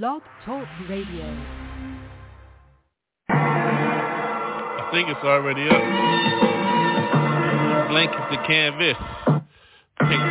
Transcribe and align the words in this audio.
Blog 0.00 0.22
Talk 0.46 0.66
Radio. 0.88 1.26
I 3.28 4.88
think 4.90 5.10
it's 5.10 5.20
already 5.22 5.68
up. 5.68 5.82
Blank 7.90 8.10
is 8.10 8.26
the 8.30 8.38
canvas. 8.46 8.96
Paint, 10.00 10.22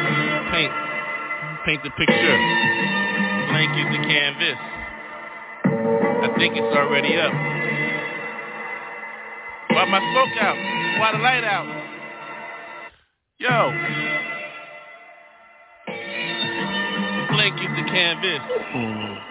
paint, 0.50 0.74
paint 1.64 1.84
the 1.84 1.92
picture. 1.92 2.38
Blank 3.50 3.78
is 3.78 3.86
the 3.94 4.04
canvas. 4.10 4.58
I 6.26 6.34
think 6.40 6.58
it's 6.58 6.76
already 6.76 7.18
up. 7.18 7.34
Why 9.70 9.86
my 9.86 10.00
smoke 10.12 10.38
out? 10.42 10.58
Why 11.00 11.12
the 11.12 11.20
light 11.20 11.44
out? 11.44 11.68
Yo. 13.38 13.72
Blank 17.36 17.62
is 17.62 17.76
the 17.78 17.84
canvas. 17.92 18.42
Mm. 18.74 19.31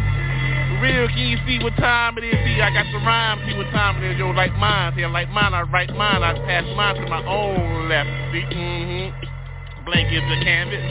Real, 0.81 1.07
can 1.09 1.29
you 1.29 1.37
see 1.45 1.63
what 1.63 1.77
time 1.77 2.17
it 2.17 2.23
is? 2.23 2.33
See, 2.33 2.59
I 2.59 2.73
got 2.73 2.89
the 2.91 2.97
rhyme. 3.05 3.37
See 3.45 3.55
what 3.55 3.69
time 3.69 4.01
it 4.01 4.11
is? 4.11 4.17
Yo, 4.17 4.31
like 4.31 4.51
mine. 4.57 4.93
See, 4.97 5.03
I 5.03 5.07
like 5.07 5.29
mine. 5.29 5.53
I 5.53 5.61
write 5.61 5.93
mine. 5.93 6.23
I 6.23 6.33
pass 6.33 6.65
mine 6.75 6.95
to 6.95 7.05
my 7.05 7.23
own 7.23 7.87
left. 7.87 8.09
See, 8.33 8.41
mm-hmm. 8.41 9.85
Blank 9.85 10.09
is 10.09 10.25
the 10.25 10.41
canvas. 10.41 10.81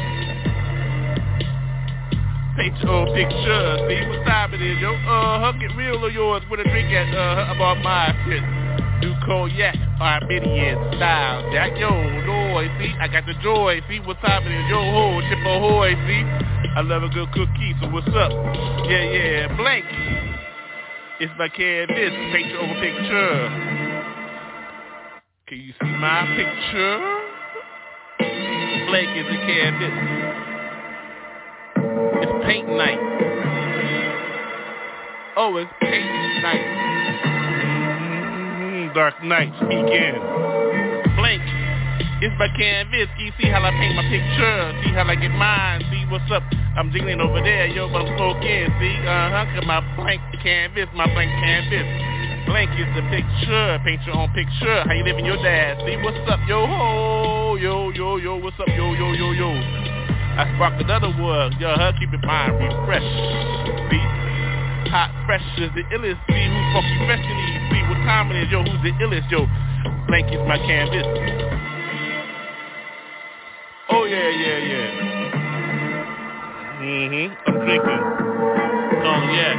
Paint 2.56 2.78
your 2.78 3.02
own 3.02 3.14
picture. 3.18 3.66
See 3.90 4.06
what 4.06 4.24
time 4.26 4.54
it 4.54 4.62
is? 4.62 4.78
Yo, 4.78 4.94
uh-huh. 4.94 5.58
Get 5.58 5.74
real 5.74 6.04
of 6.04 6.12
yours. 6.12 6.42
With 6.48 6.60
a 6.60 6.64
drink 6.70 6.94
at, 6.94 7.10
uh, 7.10 7.50
about 7.50 7.82
my 7.82 8.14
shit. 8.30 8.69
Do 9.00 9.14
cognac, 9.24 9.76
Armenian 10.00 10.76
style. 10.96 11.50
Jack, 11.52 11.72
yo, 11.78 11.88
joy, 11.88 12.68
see, 12.78 12.92
I 13.00 13.08
got 13.08 13.24
the 13.24 13.34
joy, 13.42 13.80
see 13.88 14.00
what's 14.00 14.20
happening, 14.20 14.68
yo 14.68 14.76
ho, 14.76 15.20
chip 15.22 15.38
ahoy, 15.46 15.94
see, 16.06 16.22
I 16.76 16.82
love 16.82 17.02
a 17.04 17.08
good 17.08 17.32
cookie, 17.32 17.74
so 17.80 17.88
what's 17.88 18.08
up? 18.08 18.30
Yeah, 18.88 19.02
yeah, 19.02 19.56
blank. 19.56 19.86
It's 21.18 21.32
my 21.38 21.48
canvas, 21.48 22.12
paint 22.32 22.48
your 22.48 22.60
own 22.60 22.74
picture. 22.80 23.48
Can 25.48 25.58
you 25.58 25.72
see 25.80 25.92
my 25.98 26.26
picture? 26.36 26.98
Blank 28.86 29.16
is 29.16 29.26
a 29.26 29.38
canvas. 29.46 29.96
It's 32.22 32.44
paint 32.44 32.68
night. 32.68 33.00
Oh, 35.36 35.56
it's 35.56 35.72
paint 35.80 36.42
night. 36.42 36.99
Dark 38.94 39.22
nights 39.22 39.54
begin. 39.60 40.18
Blank. 41.14 41.42
It's 42.22 42.34
my 42.38 42.48
canvas. 42.58 43.06
See 43.16 43.46
how 43.46 43.62
I 43.62 43.70
paint 43.70 43.94
my 43.94 44.02
picture? 44.10 44.82
See 44.82 44.92
how 44.92 45.06
I 45.06 45.14
get 45.14 45.30
mine? 45.30 45.86
See 45.90 46.04
what's 46.10 46.26
up? 46.32 46.42
I'm 46.76 46.90
jiggling 46.90 47.20
over 47.20 47.40
there, 47.40 47.66
yo, 47.66 47.88
but 47.88 48.02
I'm 48.02 48.16
smoking. 48.18 48.66
See, 48.80 48.96
uh-huh, 49.06 49.46
cause 49.54 49.64
my 49.66 49.80
blank 49.94 50.20
canvas, 50.42 50.88
my 50.94 51.06
blank 51.14 51.30
canvas. 51.38 51.86
Blank 52.46 52.70
is 52.76 52.90
the 52.98 53.02
picture. 53.14 53.78
Paint 53.84 54.02
your 54.06 54.16
own 54.16 54.28
picture. 54.34 54.82
How 54.82 54.92
you 54.92 55.04
living 55.04 55.24
your 55.24 55.38
dad? 55.38 55.78
See 55.86 55.96
what's 56.02 56.18
up, 56.28 56.40
yo 56.48 56.66
ho, 56.66 57.56
yo, 57.56 57.90
yo, 57.90 58.16
yo, 58.16 58.36
what's 58.36 58.58
up, 58.58 58.68
yo, 58.68 58.92
yo, 58.92 59.12
yo, 59.12 59.30
yo. 59.32 59.50
I 59.54 60.50
spark 60.56 60.80
another 60.80 61.14
word, 61.14 61.54
yo, 61.60 61.74
huh? 61.78 61.92
Keep 61.98 62.12
it 62.14 62.24
mind 62.26 62.58
refresh. 62.58 63.06
See? 63.90 64.19
Hot 64.90 65.10
fresh 65.26 65.42
is 65.58 65.70
the 65.74 65.84
illest. 65.94 66.18
See 66.26 66.46
who's 66.50 66.66
funky 66.74 66.96
fresh. 67.06 67.22
See 67.22 67.82
what 67.86 67.98
time 68.06 68.30
it 68.32 68.42
is, 68.42 68.50
yo. 68.50 68.62
Who's 68.62 68.82
the 68.82 68.92
illest, 68.98 69.30
yo? 69.30 69.46
Blank 70.08 70.32
is 70.34 70.42
my 70.46 70.58
canvas. 70.58 71.06
Oh 73.90 74.04
yeah, 74.04 74.28
yeah, 74.28 74.58
yeah. 74.58 74.90
Mhm. 76.82 77.36
I'm 77.46 77.54
drinking 77.62 78.02
cognac. 79.02 79.58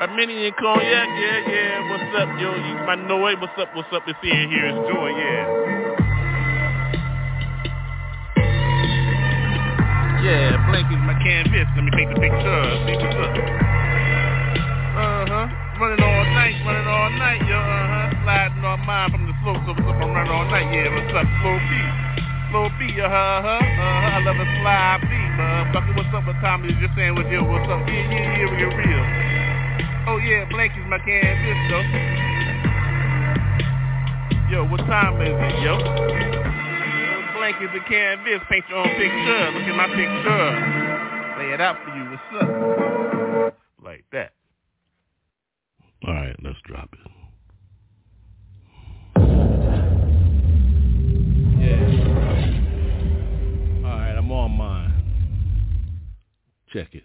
Armenian 0.00 0.52
cognac, 0.60 1.08
yeah, 1.16 1.38
yeah. 1.48 1.90
What's 1.90 2.16
up, 2.20 2.28
yo? 2.40 2.54
You 2.54 2.74
my 2.84 2.96
Noe. 2.96 3.36
What's 3.40 3.58
up? 3.58 3.74
What's 3.74 3.88
up? 3.92 4.02
It's 4.06 4.18
in 4.22 4.48
here. 4.50 4.66
It's 4.66 4.88
joy, 4.92 5.08
yeah. 5.08 5.44
Yeah, 10.22 10.70
blank 10.70 10.86
is 10.92 10.98
my 11.02 11.14
canvas. 11.22 11.66
Let 11.74 11.84
me 11.84 11.90
paint 11.96 12.14
the 12.14 12.20
picture. 12.20 12.62
See 12.86 12.96
what's 13.00 13.16
up. 13.16 13.81
Uh-huh. 15.02 15.50
Running 15.82 15.98
all 15.98 16.24
night, 16.30 16.54
running 16.62 16.86
all 16.86 17.10
night, 17.18 17.42
yo, 17.42 17.58
uh-huh. 17.58 18.22
Sliding 18.22 18.62
on 18.62 18.86
mine 18.86 19.10
from 19.10 19.26
the 19.26 19.34
slope, 19.42 19.58
so 19.66 19.74
I'm 19.74 20.14
running 20.14 20.30
all 20.30 20.46
night, 20.46 20.70
yeah, 20.70 20.86
what's 20.94 21.10
up, 21.10 21.26
slow 21.42 21.58
B. 21.58 21.74
Slow 22.54 22.70
B, 22.78 23.02
uh-huh, 23.02 23.10
uh-huh, 23.10 24.14
I 24.14 24.22
love 24.22 24.38
a 24.38 24.46
slide 24.62 25.02
B, 25.02 25.18
motherfucker, 25.34 25.98
what's 25.98 26.14
up, 26.14 26.22
what 26.22 26.38
time 26.38 26.62
is 26.70 26.78
your 26.78 26.86
sandwich, 26.94 27.26
yo, 27.34 27.42
what's 27.42 27.66
up, 27.66 27.82
yeah, 27.90 28.14
yeah, 28.14 28.38
yeah, 28.38 28.46
we 28.46 28.54
get 28.62 28.70
real. 28.78 29.02
Oh, 30.06 30.22
yeah, 30.22 30.46
Blank 30.54 30.70
is 30.78 30.86
my 30.86 31.02
canvas, 31.02 31.58
though. 31.66 31.82
Yo, 34.54 34.62
what 34.70 34.86
time 34.86 35.18
is 35.18 35.34
it, 35.34 35.66
yo? 35.66 35.82
Blank 37.34 37.58
is 37.58 37.74
the 37.74 37.82
canvas, 37.90 38.38
paint 38.46 38.62
your 38.70 38.86
own 38.86 38.92
picture, 38.94 39.50
look 39.50 39.66
at 39.66 39.74
my 39.74 39.90
picture. 39.98 40.46
Lay 41.42 41.50
it 41.50 41.60
out 41.60 41.74
for 41.82 41.90
you, 41.90 42.06
what's 42.06 42.30
up? 42.38 43.58
Like 43.82 44.06
that. 44.12 44.38
All 46.04 46.14
right, 46.14 46.34
let's 46.42 46.58
drop 46.64 46.88
it. 46.92 46.98
Yeah. 51.60 51.78
All 53.84 53.98
right, 53.98 54.16
I'm 54.16 54.32
on 54.32 54.50
mine. 54.50 54.92
Check 56.72 56.88
it. 56.94 57.04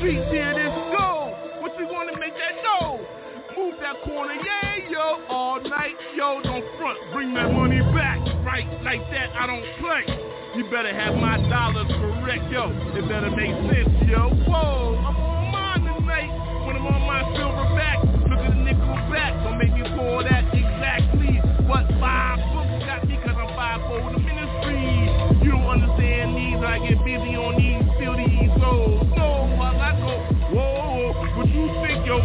Yo. 0.00 0.08
Street 0.08 0.24
here, 0.32 0.54
this 0.54 0.74
go. 0.96 1.36
What 1.60 1.78
you 1.78 1.86
wanna 1.90 2.18
make 2.18 2.34
that 2.34 2.62
dough? 2.62 3.00
Move 3.56 3.74
that 3.80 3.96
corner, 4.04 4.34
yeah, 4.34 4.88
yo. 4.88 5.22
All 5.28 5.60
night, 5.60 5.96
yo. 6.16 6.40
Don't 6.42 6.64
front. 6.78 6.98
bring 7.12 7.34
that 7.34 7.52
money 7.52 7.80
back. 7.92 8.18
Right 8.44 8.66
like 8.82 9.02
that, 9.10 9.30
I 9.36 9.46
don't 9.46 9.64
play. 9.78 10.04
You 10.56 10.64
better 10.70 10.94
have 10.94 11.14
my 11.16 11.36
dollars 11.48 11.86
correct, 11.88 12.50
yo. 12.50 12.70
It 12.96 13.08
better 13.08 13.30
make 13.30 13.54
sense, 13.70 14.08
yo. 14.08 14.30
Whoa, 14.48 14.96
I'm 14.96 15.16
on 15.16 15.52
mine 15.52 15.84
tonight. 15.84 16.32
When 16.66 16.76
I'm 16.76 16.86
on 16.86 17.02
my 17.06 17.22
silver 17.36 17.68
back, 17.76 17.98
look 18.28 18.40
at 18.40 18.50
the 18.50 18.62
nickel 18.64 18.96
back. 19.12 19.34
Don't 19.44 19.58
make 19.58 19.72
me 19.74 19.82
pour 19.96 20.22
that 20.24 20.44
exactly 20.54 21.36
what 21.68 21.86
five 22.00 22.38
books 22.54 22.86
got 22.86 23.06
me, 23.06 23.18
cause 23.22 23.36
I'm 23.36 23.52
five 23.54 23.80
for 23.86 24.00
the 24.00 24.18
ministry. 24.18 25.44
You 25.44 25.50
don't 25.52 25.68
understand 25.68 26.36
these, 26.36 26.58
I 26.64 26.78
get 26.88 27.04
busy 27.04 27.36
on 27.36 27.54
these, 27.60 27.84
feel 27.98 28.16
these 28.16 28.50
souls. 28.62 28.99
Yo? 32.10 32.18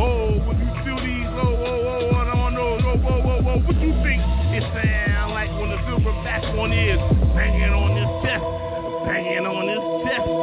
Oh, 0.00 0.32
when 0.48 0.56
you 0.56 0.70
feel 0.80 0.96
these, 0.96 1.28
oh, 1.36 1.44
oh, 1.44 1.92
oh, 1.92 2.16
I 2.16 2.24
don't 2.24 2.54
know, 2.54 2.78
whoa, 2.80 2.96
whoa, 2.96 3.20
whoa, 3.20 3.42
whoa, 3.42 3.58
what 3.60 3.76
you 3.76 3.92
think? 4.00 4.22
It 4.56 4.64
sound 4.72 5.32
like 5.32 5.50
when 5.60 5.68
the 5.68 5.78
silver 5.84 6.12
back 6.24 6.42
one 6.56 6.72
is 6.72 6.96
banging 7.36 7.68
on 7.68 7.92
this 7.92 8.10
chest, 8.24 8.44
banging 9.04 9.44
on 9.44 9.66
this 9.68 10.08
chest. 10.08 10.35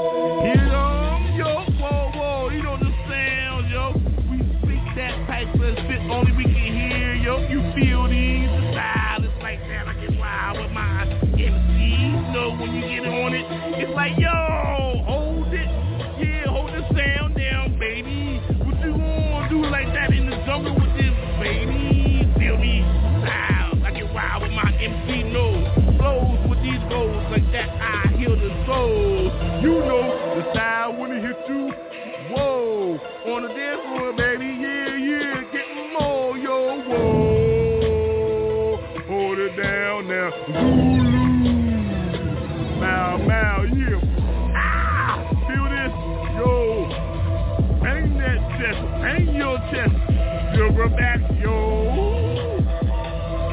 Silver 50.83 50.97
back, 50.97 51.21
yo. 51.41 52.59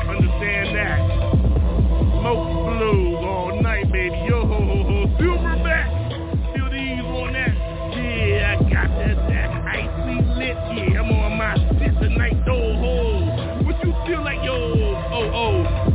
Understand 0.08 0.74
that. 0.74 0.98
Smoke 2.18 2.66
blues 2.66 3.18
all 3.22 3.62
night, 3.62 3.92
baby. 3.92 4.16
Yo, 4.26 4.44
ho, 4.46 4.58
ho, 4.58 4.82
ho. 4.82 5.06
Silverback. 5.16 5.86
Feel 6.54 6.70
these 6.70 7.04
on 7.04 7.32
that. 7.32 7.54
Yeah, 7.94 8.56
I 8.58 8.62
got 8.68 8.88
that, 8.98 9.16
that 9.28 9.50
icy 9.64 10.22
lit. 10.38 10.56
Yeah, 10.74 11.02
I'm 11.02 11.12
on 11.12 11.38
my 11.38 11.54
shit 11.78 11.94
tonight, 12.00 12.44
though, 12.44 12.74
ho. 12.76 13.64
What 13.64 13.84
you 13.84 13.94
feel 14.06 14.24
like, 14.24 14.42
yo? 14.42 14.74
Oh, 15.12 15.30
oh, 15.32 15.89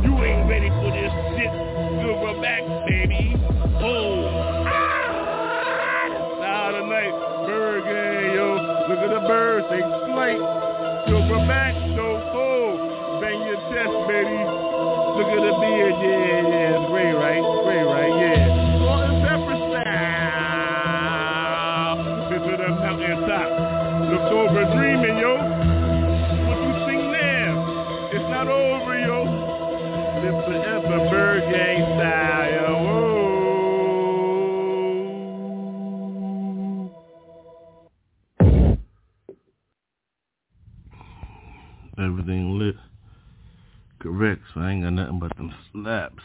so 44.34 44.60
I 44.60 44.72
ain't 44.72 44.82
got 44.82 44.92
nothing 44.92 45.20
but 45.20 45.36
them 45.36 45.54
slaps. 45.72 46.22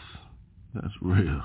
That's 0.74 0.94
real. 1.01 1.44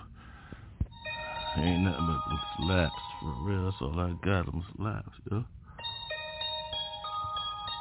Ain't 1.59 1.83
nothing 1.83 2.07
but 2.07 2.21
them 2.29 2.41
slaps, 2.57 3.03
for 3.21 3.35
real. 3.43 3.65
That's 3.65 3.77
all 3.83 4.01
I 4.01 4.13
got, 4.25 4.47
them 4.47 4.65
slaps, 4.77 5.09
yo. 5.31 5.45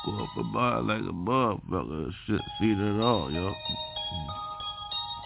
Go 0.05 0.23
up 0.23 0.29
a 0.37 0.43
bar 0.43 0.81
like 0.81 1.01
a 1.01 1.13
motherfucker, 1.13 2.11
shit, 2.27 2.41
feed 2.59 2.77
it 2.77 3.01
all, 3.01 3.31
yo. 3.31 3.53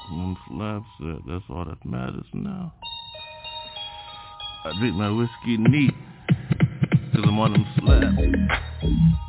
Them 0.10 0.38
slaps, 0.48 0.86
uh, 1.04 1.16
that's 1.28 1.46
all 1.50 1.66
that 1.66 1.84
matters 1.86 2.26
now. 2.34 2.74
I 4.66 4.74
drink 4.80 4.96
my 4.96 5.10
whiskey 5.10 5.58
neat, 5.58 5.94
cause 7.14 7.24
I'm 7.24 7.40
on 7.40 7.54
them 7.54 7.66
slaps. 7.80 9.26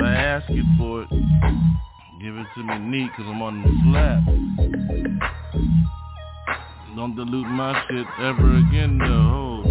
If 0.00 0.06
I 0.06 0.14
ask 0.14 0.48
you 0.48 0.64
for 0.78 1.02
it, 1.02 1.10
give 1.10 2.34
it 2.34 2.46
to 2.54 2.62
me 2.62 2.78
neat, 2.78 3.10
cause 3.14 3.26
I'm 3.28 3.42
on 3.42 3.60
the 3.60 3.68
slab. 3.84 4.24
Don't 6.96 7.14
dilute 7.16 7.46
my 7.46 7.84
shit 7.86 8.06
ever 8.18 8.56
again, 8.56 8.96
though. 8.96 9.62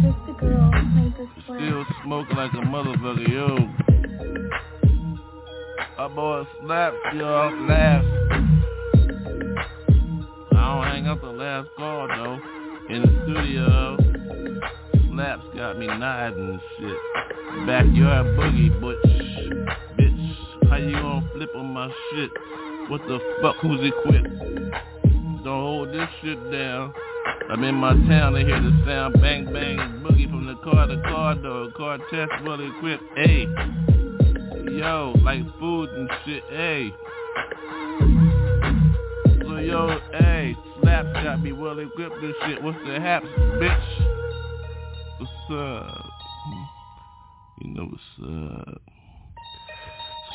Just 0.00 1.46
slap. 1.46 1.60
Still 1.60 1.84
smoke 2.02 2.28
like 2.34 2.52
a 2.54 2.64
motherfucker, 2.64 3.28
yo. 3.28 3.58
I 5.98 6.08
bought 6.08 6.46
slaps, 6.62 6.96
y'all, 7.14 7.52
last. 7.68 8.06
I 10.50 10.60
don't 10.64 10.84
hang 10.86 11.06
up 11.08 11.20
the 11.20 11.26
last 11.26 11.68
call, 11.76 12.08
though. 12.08 12.40
In 12.88 13.02
the 13.02 13.20
studio, 13.26 14.09
slaps 15.20 15.44
got 15.54 15.78
me 15.78 15.86
nodding 15.86 16.58
shit. 16.78 16.96
Backyard 17.66 18.26
boogie, 18.38 18.80
butch. 18.80 18.96
Bitch, 19.98 20.68
how 20.70 20.76
you 20.76 20.92
gonna 20.92 21.28
flip 21.34 21.50
on 21.54 21.66
my 21.66 21.88
shit? 22.10 22.30
What 22.88 23.02
the 23.02 23.18
fuck, 23.42 23.56
who's 23.56 23.80
equipped? 23.86 24.28
Don't 25.44 25.44
hold 25.44 25.88
this 25.88 26.08
shit 26.22 26.38
down. 26.50 26.94
I'm 27.50 27.62
in 27.64 27.74
my 27.74 27.92
town, 28.08 28.34
I 28.34 28.44
hear 28.44 28.62
the 28.62 28.82
sound 28.86 29.20
bang 29.20 29.44
bang 29.52 29.76
boogie 30.02 30.30
from 30.30 30.46
the 30.46 30.54
car 30.64 30.86
to 30.86 30.96
car 31.02 31.34
door. 31.34 31.70
Car 31.76 31.98
test 32.10 32.32
well 32.46 32.60
equipped. 32.60 33.04
Hey, 33.16 33.46
yo, 34.70 35.14
like 35.22 35.42
food 35.58 35.90
and 35.90 36.10
shit. 36.24 36.44
Hey. 36.48 36.94
So 39.42 39.58
yo, 39.58 39.98
hey, 40.18 40.56
Slaps 40.80 41.12
got 41.22 41.42
me 41.42 41.52
well 41.52 41.78
equipped 41.78 42.16
and 42.22 42.34
shit. 42.46 42.62
What's 42.62 42.78
the 42.86 42.98
haps, 42.98 43.26
bitch? 43.26 44.19
Up? 45.50 46.04
You 47.60 47.70
know 47.74 47.86
what's 47.86 48.02
up? 48.22 48.68
Uh, 48.68 48.74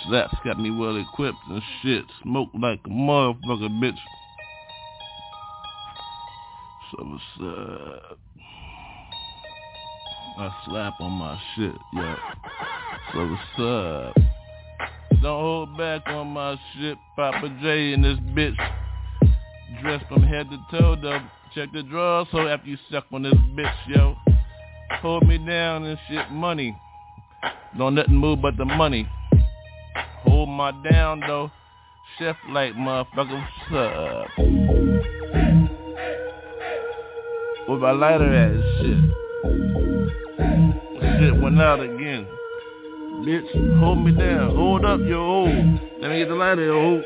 Slaps 0.03 0.35
got 0.43 0.59
me 0.59 0.71
well 0.71 0.97
equipped 0.97 1.37
and 1.47 1.61
shit. 1.81 2.03
Smoke 2.21 2.49
like 2.53 2.81
a 2.85 2.89
motherfucker, 2.89 3.69
bitch. 3.81 3.95
So 6.91 7.05
what's 7.05 7.23
up? 7.39 8.19
Uh, 10.37 10.41
I 10.41 10.55
slap 10.65 10.93
on 10.99 11.13
my 11.13 11.39
shit, 11.55 11.75
yeah. 11.93 12.17
So 13.13 13.25
what's 13.25 13.59
up? 13.59 14.15
Don't 15.21 15.41
hold 15.41 15.77
back 15.77 16.01
on 16.07 16.27
my 16.27 16.59
shit, 16.73 16.97
Papa 17.15 17.57
J 17.61 17.93
and 17.93 18.03
this 18.03 18.19
bitch. 18.35 18.57
Dressed 19.81 20.07
from 20.09 20.23
head 20.23 20.49
to 20.49 20.57
toe, 20.77 20.97
though. 21.01 21.21
Check 21.53 21.71
the 21.71 21.83
drawers, 21.83 22.27
so 22.33 22.39
after 22.49 22.67
you 22.67 22.77
suck 22.91 23.05
on 23.13 23.23
this 23.23 23.33
bitch, 23.33 23.73
yo. 23.87 24.17
Hold 25.05 25.27
me 25.27 25.37
down 25.37 25.83
and 25.83 25.99
shit, 26.09 26.31
money. 26.31 26.75
Don't 27.77 27.93
nothing 27.93 28.15
move 28.15 28.41
but 28.41 28.57
the 28.57 28.65
money. 28.65 29.07
Hold 30.23 30.49
my 30.49 30.71
down, 30.89 31.19
though. 31.19 31.51
Chef 32.17 32.35
like 32.49 32.73
motherfucker, 32.73 33.39
what's 33.39 33.71
up? 33.71 34.27
Where 37.67 37.77
my 37.77 37.91
lighter 37.91 38.33
at? 38.33 38.51
Shit. 38.81 38.97
Shit 41.19 41.39
went 41.39 41.61
out 41.61 41.81
again. 41.81 42.25
Bitch, 43.27 43.77
hold 43.77 44.03
me 44.03 44.11
down. 44.11 44.55
Hold 44.55 44.85
up, 44.85 45.01
yo. 45.01 45.43
Let 46.01 46.09
me 46.09 46.17
get 46.17 46.29
the 46.29 46.33
lighter, 46.33 46.65
yo. 46.65 47.03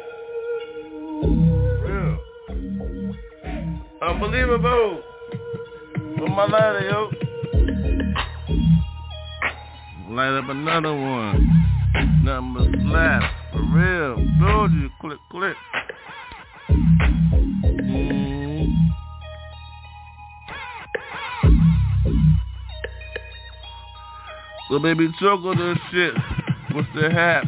Real. 1.84 2.18
Unbelievable. 4.02 5.04
Where 6.16 6.30
my 6.30 6.46
lighter, 6.46 6.90
yo? 6.90 7.29
Light 10.10 10.40
up 10.40 10.50
another 10.50 10.94
one. 10.94 11.66
But 12.26 12.80
slaps. 12.82 13.26
For 13.52 13.62
real. 13.62 14.16
Told 14.40 14.72
you. 14.72 14.90
Click, 15.00 15.20
click. 15.30 15.56
Mm. 16.72 18.30
So 24.70 24.80
baby, 24.80 25.10
choke 25.20 25.42
this 25.58 25.78
shit. 25.92 26.14
What's 26.74 26.88
the 26.96 27.12
hap? 27.12 27.46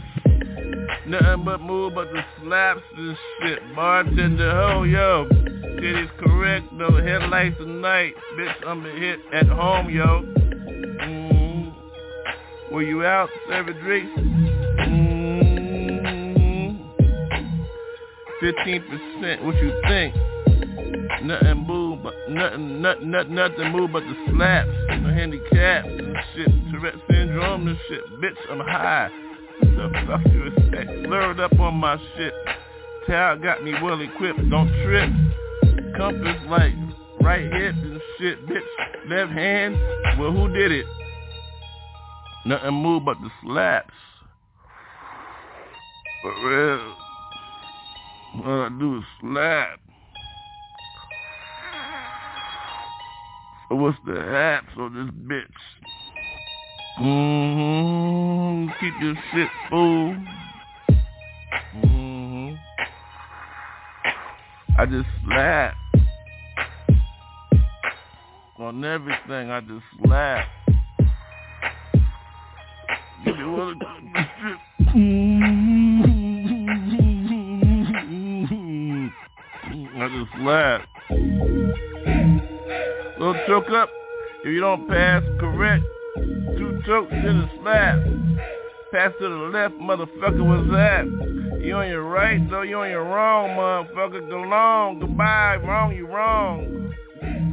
Nothing 1.07 1.43
but 1.43 1.61
move 1.61 1.95
but 1.95 2.11
the 2.11 2.23
slaps 2.41 2.81
and 2.95 3.17
shit. 3.41 3.75
Bartender, 3.75 4.51
ho, 4.51 4.83
yo. 4.83 5.27
Shit 5.31 5.97
is 5.97 6.09
correct, 6.19 6.67
though. 6.77 7.01
Headlights 7.01 7.57
tonight. 7.57 8.13
Bitch, 8.37 8.67
I'm 8.67 8.85
a 8.85 8.89
hit 8.91 9.19
at 9.33 9.47
home, 9.47 9.89
yo. 9.89 10.50
Were 12.71 12.83
you 12.83 13.03
out 13.03 13.29
serving 13.49 13.77
drinks? 13.79 14.11
Mm. 14.17 15.21
15%, 18.41 19.43
what 19.43 19.55
you 19.55 19.81
think? 19.87 20.15
Nothing 21.23 21.65
move 21.67 22.01
but 22.01 22.13
nothing, 22.29 22.81
nothing, 22.81 23.11
nothing, 23.35 23.71
move 23.71 23.91
but 23.91 24.03
the 24.03 24.15
slaps, 24.29 24.69
no 25.01 25.09
handicaps 25.13 25.87
and 25.87 26.15
shit, 26.33 26.47
Tourette 26.71 26.95
syndrome 27.09 27.67
and 27.67 27.77
shit. 27.89 28.03
Bitch, 28.21 28.37
I'm 28.49 28.59
high. 28.59 29.11
The 29.61 29.91
fuck 30.07 30.21
you 30.33 30.47
expect? 30.47 30.89
Slurred 31.05 31.39
up 31.39 31.59
on 31.59 31.75
my 31.75 31.97
shit. 32.15 32.33
Towel 33.05 33.37
got 33.37 33.63
me 33.63 33.73
well 33.83 33.99
equipped. 34.01 34.49
Don't 34.49 34.69
trip. 34.83 35.09
Compass 35.97 36.41
like 36.47 36.73
right 37.19 37.43
hip 37.51 37.75
and 37.75 38.01
shit, 38.17 38.47
bitch. 38.47 38.61
Left 39.09 39.31
hand. 39.31 39.75
Well, 40.17 40.31
who 40.31 40.47
did 40.53 40.71
it? 40.71 40.85
Nothing 42.45 42.73
move 42.73 43.05
but 43.05 43.17
the 43.21 43.29
slaps. 43.43 43.93
For 46.21 46.33
real. 46.49 46.95
All 48.45 48.61
I 48.61 48.69
do 48.79 48.97
is 48.97 49.03
slap. 49.19 49.79
So 53.69 53.75
what's 53.75 53.97
the 54.05 54.19
haps 54.19 54.75
on 54.77 54.93
this 54.93 55.11
bitch? 55.27 55.61
Mm-hmm. 56.99 58.69
Keep 58.79 58.93
your 59.01 59.15
shit 59.33 59.49
full. 59.69 60.15
Mm-hmm. 61.85 62.55
I 64.79 64.85
just 64.85 65.07
slap. 65.25 65.75
On 68.59 68.83
everything, 68.83 69.51
I 69.51 69.61
just 69.61 69.83
slap. 70.03 70.45
I 73.23 73.27
just 80.07 80.31
slap. 80.39 80.81
Don't 83.19 83.37
choke 83.47 83.69
up 83.69 83.89
if 84.39 84.45
you 84.45 84.59
don't 84.59 84.87
pass 84.87 85.21
correct. 85.39 85.83
Two 86.57 86.81
chokes 86.87 87.11
in 87.11 87.37
a 87.37 87.51
slap. 87.61 87.99
Pass 88.91 89.11
to 89.19 89.29
the 89.29 89.35
left, 89.53 89.75
motherfucker, 89.75 90.43
what's 90.45 90.67
that? 90.71 91.05
You 91.63 91.75
on 91.75 91.87
your 91.89 92.03
right, 92.03 92.49
though 92.49 92.63
you 92.63 92.79
on 92.79 92.89
your 92.89 93.03
wrong, 93.03 93.49
motherfucker. 93.51 94.27
Go 94.29 94.41
long, 94.41 94.99
goodbye, 94.99 95.57
wrong, 95.57 95.95
you 95.95 96.07
wrong. 96.07 96.91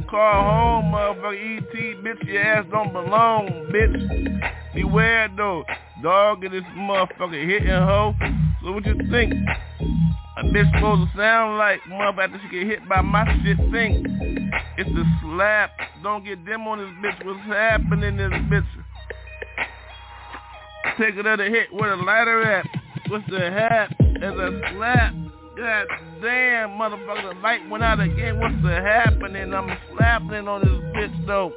Call 0.09 0.81
home, 0.81 0.91
motherfucker, 0.91 1.35
E.T., 1.35 1.95
bitch, 2.03 2.25
your 2.25 2.41
ass 2.41 2.65
don't 2.71 2.91
belong, 2.91 3.47
bitch. 3.71 4.55
Beware, 4.73 5.29
though. 5.35 5.63
Dog 6.03 6.43
in 6.43 6.51
this 6.51 6.63
motherfucker 6.75 7.45
hitting 7.45 7.69
hoe. 7.69 8.13
So 8.63 8.71
what 8.71 8.85
you 8.85 8.95
think? 9.09 9.33
A 10.37 10.43
bitch 10.43 10.71
supposed 10.73 11.11
to 11.11 11.17
sound 11.17 11.57
like 11.57 11.85
mother 11.87 12.21
after 12.21 12.39
she 12.43 12.59
get 12.59 12.67
hit 12.67 12.87
by 12.87 13.01
my 13.01 13.25
shit 13.43 13.57
think. 13.71 14.05
It's 14.77 14.89
a 14.89 15.03
slap. 15.21 15.71
Don't 16.01 16.23
get 16.23 16.45
them 16.45 16.67
on 16.67 16.77
this 16.77 16.89
bitch. 17.03 17.25
What's 17.25 17.45
happening 17.47 18.17
this 18.17 18.31
bitch? 18.31 18.65
Take 20.97 21.17
another 21.17 21.49
hit 21.49 21.73
where 21.73 21.95
the 21.95 22.03
lighter 22.03 22.41
at. 22.43 22.65
What's 23.09 23.29
the 23.29 23.39
hat? 23.39 23.93
As 23.99 24.33
a 24.33 24.61
slap. 24.73 25.13
God 25.57 25.87
damn, 26.21 26.69
motherfucker, 26.71 27.33
the 27.33 27.39
light 27.41 27.69
went 27.69 27.83
out 27.83 27.99
again. 27.99 28.39
What's 28.39 28.55
the 28.63 28.69
happening? 28.69 29.53
I'm 29.53 29.69
slapping 29.91 30.47
on 30.47 30.61
this 30.61 30.69
bitch 30.95 31.27
though. 31.27 31.51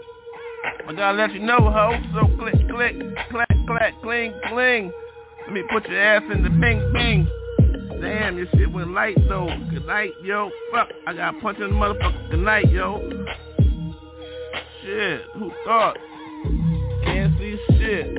I 0.92 0.94
gotta 0.94 1.16
let 1.16 1.32
you 1.32 1.40
know, 1.40 1.56
ho. 1.56 1.98
So 2.12 2.36
click, 2.36 2.68
click, 2.68 2.94
clack, 3.30 3.48
clack, 3.66 3.94
cling, 4.02 4.34
cling. 4.48 4.92
Let 5.40 5.52
me 5.54 5.62
put 5.72 5.88
your 5.88 5.98
ass 5.98 6.22
in 6.30 6.42
the 6.42 6.50
bing, 6.50 6.92
bing. 6.92 7.26
Damn, 8.02 8.36
your 8.36 8.46
shit 8.54 8.70
went 8.70 8.90
light 8.90 9.16
though. 9.26 9.48
Good 9.70 9.86
night, 9.86 10.12
yo. 10.22 10.50
Fuck, 10.70 10.90
I 11.06 11.14
got 11.14 11.40
punched 11.40 11.62
in 11.62 11.70
the 11.70 11.76
motherfucker. 11.76 12.30
Good 12.30 12.40
night, 12.40 12.70
yo. 12.70 13.00
Shit, 14.82 15.22
who 15.34 15.50
thought? 15.64 15.96
Can't 17.04 17.38
see 17.38 17.58
shit. 17.78 18.14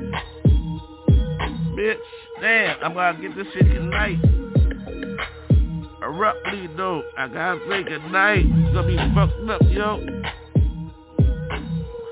Bitch, 1.77 1.97
damn, 2.41 2.83
I'm 2.83 2.95
gonna 2.95 3.21
get 3.21 3.35
this 3.35 3.45
shit 3.53 3.65
tonight. 3.65 4.17
Abruptly 6.01 6.69
though, 6.75 7.03
I 7.19 7.27
gotta 7.27 7.59
say 7.69 7.83
good 7.83 8.11
night. 8.11 8.49
Gonna 8.73 8.87
be 8.87 8.97
fucked 9.13 9.47
up, 9.47 9.61
yo. 9.69 10.23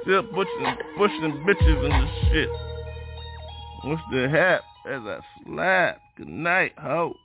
Still 0.03 0.23
pushing, 0.23 0.75
pushing 0.97 1.45
bitches 1.45 1.85
in 1.85 1.89
the 1.89 2.07
shit. 2.29 2.49
What's 3.83 4.01
the 4.11 4.29
hat 4.29 4.61
as 4.87 5.01
I 5.01 5.19
slap? 5.45 6.01
Good 6.17 6.27
night, 6.27 6.73
ho. 6.77 7.15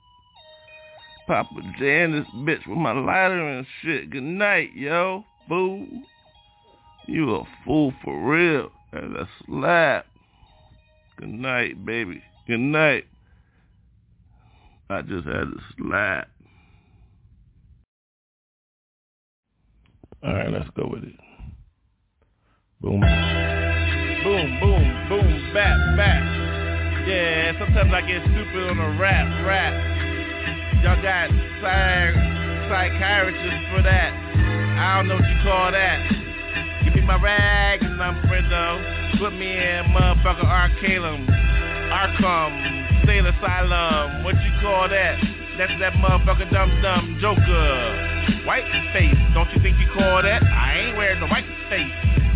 Papa 1.27 1.49
Jan 1.79 2.11
this 2.13 2.27
bitch 2.35 2.67
with 2.67 2.77
my 2.77 2.93
lighter 2.93 3.47
and 3.47 3.65
shit. 3.81 4.09
Good 4.09 4.23
night, 4.23 4.69
yo. 4.75 5.25
Fool. 5.49 5.87
You 7.07 7.35
a 7.35 7.43
fool 7.65 7.93
for 8.03 8.29
real. 8.29 8.69
And 8.91 9.15
a 9.15 9.27
slap. 9.45 10.05
Good 11.17 11.29
night, 11.29 11.85
baby. 11.85 12.23
Good 12.47 12.59
night. 12.59 13.05
I 14.89 15.01
just 15.01 15.25
had 15.25 15.47
a 15.47 15.61
slap. 15.77 16.29
Alright, 20.23 20.51
let's 20.51 20.69
go 20.75 20.87
with 20.87 21.03
it. 21.03 21.26
Boom. 22.79 23.01
Boom, 23.01 24.59
boom, 24.61 24.85
boom, 25.09 25.49
bap, 25.51 25.97
bap. 25.97 26.21
Yeah, 27.09 27.57
sometimes 27.57 27.89
I 27.89 28.05
get 28.05 28.21
stupid 28.21 28.69
on 28.69 28.77
a 28.77 29.01
rap, 29.01 29.25
rap. 29.49 29.73
Y'all 30.85 31.01
got 31.01 31.25
psych- 31.57 32.21
psychiatrists 32.69 33.65
for 33.73 33.81
that. 33.81 34.13
I 34.77 35.01
don't 35.01 35.09
know 35.09 35.15
what 35.17 35.25
you 35.25 35.41
call 35.41 35.71
that. 35.71 35.97
Give 36.85 36.93
me 36.93 37.01
my 37.01 37.17
rags 37.17 37.81
and 37.81 37.97
I'm 37.97 38.21
friendo. 38.29 39.17
Put 39.17 39.33
me 39.33 39.57
in 39.57 39.89
motherfucker 39.97 40.45
Arcalum. 40.45 41.25
Arkham. 41.89 43.01
State 43.05 43.25
Asylum. 43.25 44.23
What 44.23 44.35
you 44.45 44.53
call 44.61 44.87
that? 44.87 45.17
That's 45.57 45.73
that 45.81 45.93
motherfucker 45.93 46.45
dumb 46.53 46.69
dumb 46.83 47.17
joker. 47.19 48.45
White 48.45 48.69
face. 48.93 49.17
Don't 49.33 49.49
you 49.49 49.63
think 49.63 49.79
you 49.81 49.87
call 49.97 50.21
that? 50.21 50.43
I 50.43 50.77
ain't 50.77 50.95
wearing 50.95 51.19
the 51.19 51.27
white 51.27 51.49
face. 51.73 52.26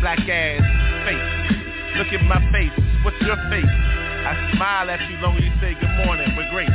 Black 0.00 0.18
ass 0.20 0.64
face. 1.04 1.98
Look 1.98 2.08
at 2.08 2.24
my 2.24 2.40
face. 2.52 2.72
What's 3.04 3.20
your 3.20 3.36
face? 3.52 3.68
I 3.68 4.52
smile 4.56 4.90
at 4.90 5.00
you 5.10 5.16
long 5.20 5.36
as 5.36 5.44
you 5.44 5.52
say 5.60 5.72
good 5.80 5.92
morning 6.04 6.36
with 6.36 6.48
grace 6.52 6.68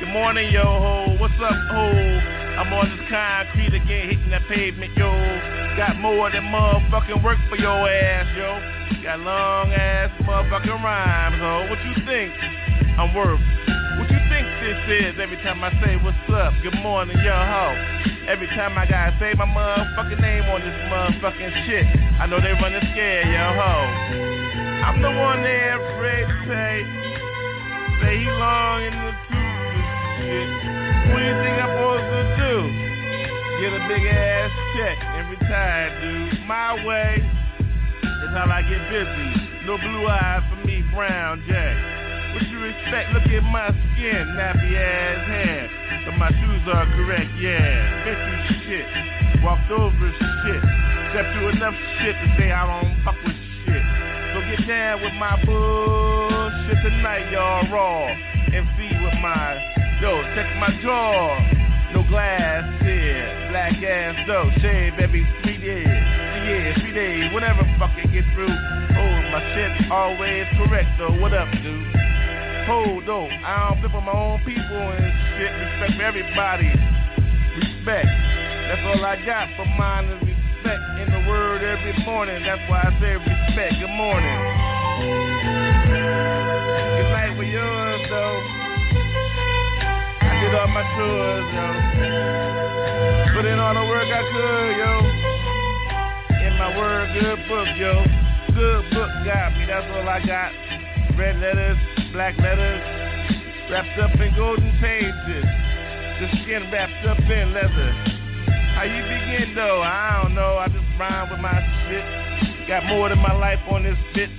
Good 0.00 0.08
morning, 0.08 0.52
yo 0.52 0.64
ho. 0.64 1.16
What's 1.20 1.34
up, 1.40 1.56
ho? 1.72 1.86
I'm 2.60 2.72
on 2.72 2.90
this 2.92 3.08
concrete 3.08 3.72
again, 3.72 4.08
hitting 4.08 4.30
that 4.30 4.42
pavement, 4.48 4.96
yo. 4.96 5.08
Got 5.76 5.96
more 6.00 6.30
than 6.30 6.44
motherfucking 6.44 7.22
work 7.24 7.38
for 7.48 7.56
your 7.56 7.88
ass, 7.88 8.28
yo. 8.36 9.02
Got 9.02 9.20
long 9.20 9.72
ass 9.72 10.10
motherfucking 10.20 10.82
rhymes, 10.82 11.40
ho. 11.40 11.66
What 11.70 11.78
you 11.84 11.94
think 12.04 12.32
I'm 12.98 13.14
worth? 13.14 13.40
What 14.00 14.08
you 14.08 14.16
think 14.32 14.48
this 14.64 14.80
is 14.88 15.20
every 15.20 15.36
time 15.44 15.60
I 15.60 15.68
say 15.84 16.00
what's 16.00 16.16
up? 16.32 16.56
Good 16.64 16.72
morning, 16.80 17.20
yo 17.20 17.36
ho. 17.36 17.76
Every 18.32 18.48
time 18.56 18.78
I 18.80 18.88
gotta 18.88 19.12
say 19.20 19.36
my 19.36 19.44
motherfucking 19.44 20.18
name 20.24 20.48
on 20.48 20.64
this 20.64 20.72
motherfucking 20.88 21.52
shit, 21.68 21.84
I 22.16 22.24
know 22.24 22.40
they 22.40 22.56
running 22.56 22.80
scared, 22.96 23.28
yo 23.28 23.44
ho. 23.60 23.76
I'm 24.88 25.04
the 25.04 25.12
one 25.12 25.44
they're 25.44 25.76
afraid 25.76 26.24
to 26.24 26.36
say. 26.48 26.72
Say 28.00 28.24
he 28.24 28.28
long 28.40 28.88
in 28.88 28.96
the 29.04 29.12
tooth 29.28 29.84
shit. 30.16 30.48
What 31.12 31.20
do 31.20 31.24
you 31.28 31.36
think 31.44 31.56
I'm 31.60 31.68
supposed 31.76 32.08
to 32.08 32.24
do? 32.40 32.54
Get 33.60 33.70
a 33.76 33.82
big 33.84 34.00
ass 34.08 34.50
check 34.80 34.96
every 35.20 35.36
time, 35.44 35.92
dude. 36.00 36.40
My 36.48 36.72
way 36.88 37.20
is 37.20 38.32
how 38.32 38.48
I 38.48 38.64
get 38.64 38.80
busy. 38.88 39.28
No 39.68 39.76
blue 39.76 40.08
eyes 40.08 40.40
for 40.48 40.64
me, 40.64 40.80
Brown 40.88 41.44
J. 41.44 42.09
What 42.34 42.46
you 42.46 42.64
expect? 42.64 43.12
Look 43.12 43.26
at 43.26 43.42
my 43.42 43.68
skin, 43.68 44.22
nappy 44.38 44.76
ass 44.78 45.26
hair. 45.26 45.70
But 46.06 46.16
my 46.16 46.30
shoes 46.30 46.62
are 46.70 46.86
correct, 46.94 47.30
yeah. 47.38 48.04
Been 48.06 48.18
through 48.18 48.60
shit, 48.66 48.86
walked 49.42 49.70
over 49.70 50.10
shit. 50.14 50.62
Stepped 51.10 51.30
through 51.34 51.48
enough 51.58 51.74
shit 51.98 52.14
to 52.14 52.26
say 52.38 52.52
I 52.52 52.62
don't 52.70 52.94
fuck 53.04 53.18
with 53.26 53.34
shit. 53.66 53.84
So 54.32 54.38
get 54.46 54.62
down 54.68 55.02
with 55.02 55.14
my 55.18 55.34
bullshit 55.44 56.78
tonight, 56.86 57.30
y'all. 57.32 57.66
Raw. 57.70 58.14
MC 58.50 58.78
with 59.02 59.14
my, 59.22 59.58
yo, 60.00 60.22
check 60.34 60.46
my 60.58 60.70
jaw. 60.82 61.38
No 61.92 62.02
glass 62.08 62.62
here, 62.82 63.48
black 63.50 63.74
ass 63.82 64.14
though. 64.26 64.50
Shade, 64.62 64.96
baby, 64.96 65.26
three 65.42 65.58
days, 65.58 65.86
Yeah, 65.86 66.78
three 66.80 66.94
days, 66.94 67.32
whatever 67.32 67.62
fucking 67.78 68.12
get 68.12 68.24
through. 68.34 68.50
Oh, 68.50 69.16
my 69.30 69.42
shit 69.54 69.90
always 69.90 70.46
correct 70.58 70.90
though. 70.98 71.20
What 71.20 71.32
up, 71.32 71.50
dude? 71.62 72.09
Hold 72.66 73.06
though, 73.06 73.28
I 73.28 73.70
don't 73.70 73.80
flip 73.80 73.94
on 73.94 74.04
my 74.04 74.12
own 74.12 74.38
people 74.44 74.76
and 74.76 75.06
shit. 75.38 75.50
Respect 75.50 75.96
for 75.96 76.04
everybody. 76.04 76.70
Respect. 77.56 78.08
That's 78.68 78.82
all 78.86 79.04
I 79.04 79.16
got 79.24 79.48
for 79.56 79.66
mine 79.78 80.04
is 80.06 80.20
respect 80.22 80.82
in 81.00 81.08
the 81.10 81.22
word 81.28 81.62
every 81.64 81.96
morning. 82.04 82.42
That's 82.44 82.62
why 82.68 82.84
I 82.84 82.90
say 83.00 83.16
respect. 83.16 83.74
Good 83.80 83.90
morning. 83.96 84.38
Good 87.00 87.10
night 87.10 87.34
with 87.38 87.48
yours 87.48 88.02
though. 88.10 88.38
I 90.20 90.32
did 90.40 90.54
all 90.54 90.68
my 90.68 90.84
tours, 90.94 91.46
yo. 91.50 91.66
Put 93.34 93.44
in 93.46 93.58
all 93.58 93.74
the 93.74 93.86
work 93.88 94.08
I 94.08 94.22
could, 94.30 94.72
yo. 94.78 94.92
In 96.46 96.52
my 96.58 96.76
word, 96.76 97.08
good 97.18 97.40
book, 97.48 97.68
yo. 97.76 98.04
Good 98.54 98.90
book 98.92 99.10
got 99.24 99.56
me, 99.56 99.66
that's 99.66 99.86
all 99.90 100.08
I 100.08 100.20
got. 100.26 100.52
Red 101.20 101.36
letters, 101.36 101.76
black 102.16 102.32
letters, 102.38 102.80
wrapped 103.68 103.92
up 104.00 104.18
in 104.18 104.32
golden 104.34 104.72
pages. 104.80 105.44
The 106.16 106.26
skin 106.40 106.72
wrapped 106.72 107.04
up 107.04 107.20
in 107.20 107.52
leather. 107.52 107.92
How 108.72 108.88
you 108.88 109.04
begin 109.04 109.54
though? 109.54 109.82
I 109.82 110.22
don't 110.22 110.34
know. 110.34 110.56
I 110.56 110.68
just 110.68 110.80
rhyme 110.98 111.28
with 111.28 111.40
my 111.40 111.60
shit. 111.84 112.66
Got 112.66 112.86
more 112.86 113.10
than 113.10 113.18
my 113.18 113.36
life 113.36 113.60
on 113.68 113.82
this 113.82 114.00
bitch. 114.16 114.32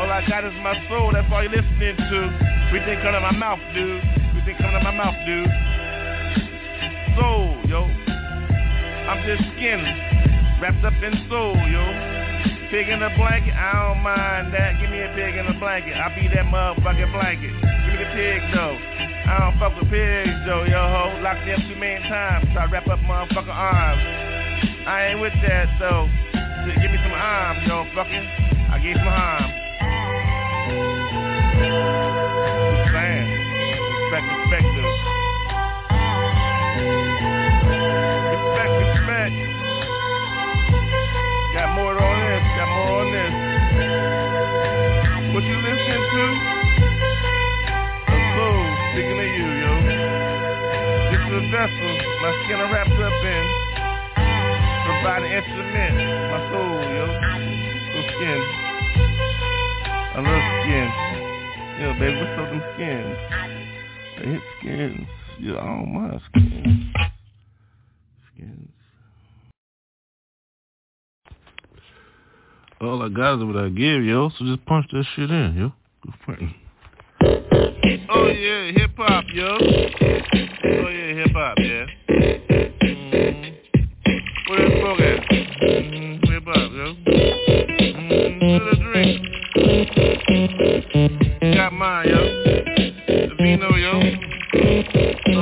All 0.00 0.08
I 0.08 0.24
got 0.26 0.42
is 0.42 0.56
my 0.64 0.72
soul. 0.88 1.12
That's 1.12 1.28
all 1.30 1.42
you 1.44 1.50
listening 1.50 1.92
to. 1.92 2.18
Everything 2.72 2.96
coming 3.04 3.20
out 3.20 3.28
my 3.28 3.36
mouth, 3.36 3.60
dude. 3.76 4.00
Everything 4.32 4.56
coming 4.56 4.80
out 4.80 4.88
my 4.88 4.96
mouth, 4.96 5.20
dude. 5.28 5.52
Soul, 7.20 7.60
yo. 7.68 7.84
I'm 9.04 9.20
just 9.28 9.44
skin 9.52 9.84
wrapped 10.64 10.80
up 10.80 10.96
in 11.04 11.12
soul, 11.28 11.60
yo. 11.68 12.19
Pig 12.70 12.86
in 12.88 13.02
a 13.02 13.10
blanket, 13.18 13.50
I 13.50 13.90
don't 13.90 13.98
mind 13.98 14.54
that. 14.54 14.78
Give 14.78 14.94
me 14.94 15.02
a 15.02 15.10
pig 15.18 15.34
in 15.34 15.42
a 15.50 15.58
blanket. 15.58 15.90
I'll 15.98 16.14
be 16.14 16.30
that 16.30 16.46
motherfucking 16.46 17.10
blanket. 17.10 17.50
Give 17.50 17.90
me 17.90 17.98
the 17.98 18.10
pig 18.14 18.38
though. 18.54 18.78
I 19.26 19.42
don't 19.42 19.58
fuck 19.58 19.74
with 19.74 19.90
pigs 19.90 20.38
though, 20.46 20.62
yo 20.62 20.78
ho. 20.78 21.18
Locked 21.18 21.50
up 21.50 21.58
too 21.66 21.74
many 21.74 21.98
times. 22.06 22.46
Try 22.54 22.66
to 22.66 22.72
wrap 22.72 22.86
up 22.86 23.02
motherfucking 23.02 23.50
arms. 23.50 24.06
I 24.86 25.10
ain't 25.10 25.20
with 25.20 25.34
that 25.42 25.66
though. 25.82 26.06
Just 26.62 26.78
give 26.78 26.94
me 26.94 26.98
some 27.02 27.10
arms, 27.10 27.58
yo, 27.66 27.90
fucking. 27.90 28.26
I 28.70 28.78
give 28.78 28.94
some 29.02 29.18
arms. 29.18 29.50
Respect, 32.86 34.30
respect. 34.30 34.30
Respect, 34.46 34.79
This 51.10 51.24
is 51.32 51.44
vessel 51.50 51.94
my 52.20 52.32
skin 52.44 52.58
wrapped 52.70 52.90
up 52.90 53.24
in. 53.24 53.44
My 54.86 55.00
skin. 58.16 58.40
I 60.12 60.20
love 60.20 60.44
skin. 60.60 60.88
Yo, 61.80 61.86
baby, 61.94 62.16
what's 62.20 62.36
up 62.38 62.48
them 62.50 62.62
skins? 62.74 63.18
I 64.18 64.22
hit 64.26 64.42
skins. 64.58 65.08
Yeah, 65.40 65.54
don't 65.54 65.90
mind 65.94 66.20
skins. 66.28 66.84
Skins. 68.34 68.68
All 72.80 73.02
I 73.02 73.08
got 73.08 73.38
is 73.38 73.44
what 73.44 73.56
I 73.56 73.68
give, 73.70 74.04
yo. 74.04 74.30
So 74.38 74.44
just 74.44 74.66
punch 74.66 74.86
that 74.92 75.04
shit 75.16 75.30
in, 75.30 75.56
yo. 75.56 75.72
Oh 78.08 78.26
yeah, 78.28 78.72
hip 78.72 78.92
hop, 78.96 79.24
yo. 79.32 79.58
Oh 79.58 80.88
yeah, 80.88 81.14
hip 81.14 81.32
hop, 81.32 81.58
yeah. 81.58 81.86
Mm-hmm. 82.80 83.50
Where 84.48 84.58
that 84.58 84.72
smoke 84.80 85.00
at? 85.00 85.20
Mm-hmm. 85.30 86.26
Hip 86.32 86.46
hop, 86.46 86.72
yo. 86.72 86.94
Mm-hmm. 87.84 88.40
To 88.40 88.58
the 88.64 88.76
drink. 88.82 89.20
Got 91.54 91.72
mine, 91.74 92.08
yo. 92.08 92.20
The 93.28 93.34
vino, 93.36 93.68
yo. 93.76 93.92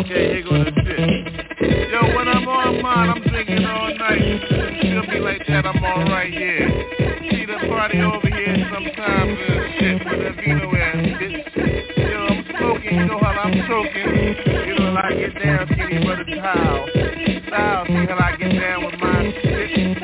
Okay, 0.00 0.22
here 0.34 0.42
go 0.42 0.50
the 0.64 0.72
shit. 0.84 1.00
Yo, 1.92 2.00
when 2.16 2.26
I'm 2.28 2.48
on 2.48 2.82
mine, 2.82 3.10
I'm 3.10 3.22
drinking 3.22 3.64
all 3.64 3.94
night. 3.94 4.22
Feel 4.82 5.02
me 5.02 5.18
like 5.20 5.46
that, 5.46 5.66
I'm 5.66 5.84
alright, 5.84 6.32
yeah. 6.32 6.97
Choking. 13.68 14.36
You 14.66 14.78
know 14.78 14.94
how 14.96 15.02
I 15.04 15.14
get 15.14 15.34
down, 15.38 15.66
skinny 15.68 16.04
but 16.04 16.20
a 16.20 16.24
towel. 16.24 16.88
Style, 17.46 17.84
see 17.86 18.06
how 18.08 18.18
I 18.18 18.36
get 18.36 18.52
down 18.58 18.84
with 18.84 18.98
my 18.98 19.30
shit. 19.42 19.98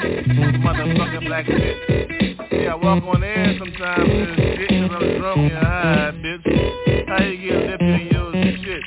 Motherfucking 0.61 1.27
black 1.27 1.47
shit. 1.47 2.53
Yeah, 2.53 2.73
I 2.73 2.75
walk 2.77 3.03
on 3.05 3.25
air 3.25 3.57
sometimes 3.59 4.11
and 4.11 4.37
shit 4.37 4.69
cause 4.69 5.03
I'm 5.03 5.19
drunk 5.19 5.39
and 5.39 5.53
high, 5.53 6.13
bitch. 6.23 7.09
How 7.09 7.25
you 7.25 7.37
get 7.51 7.71
lipped 7.71 7.83
in 7.83 8.09
your 8.13 8.33
shit? 8.33 8.83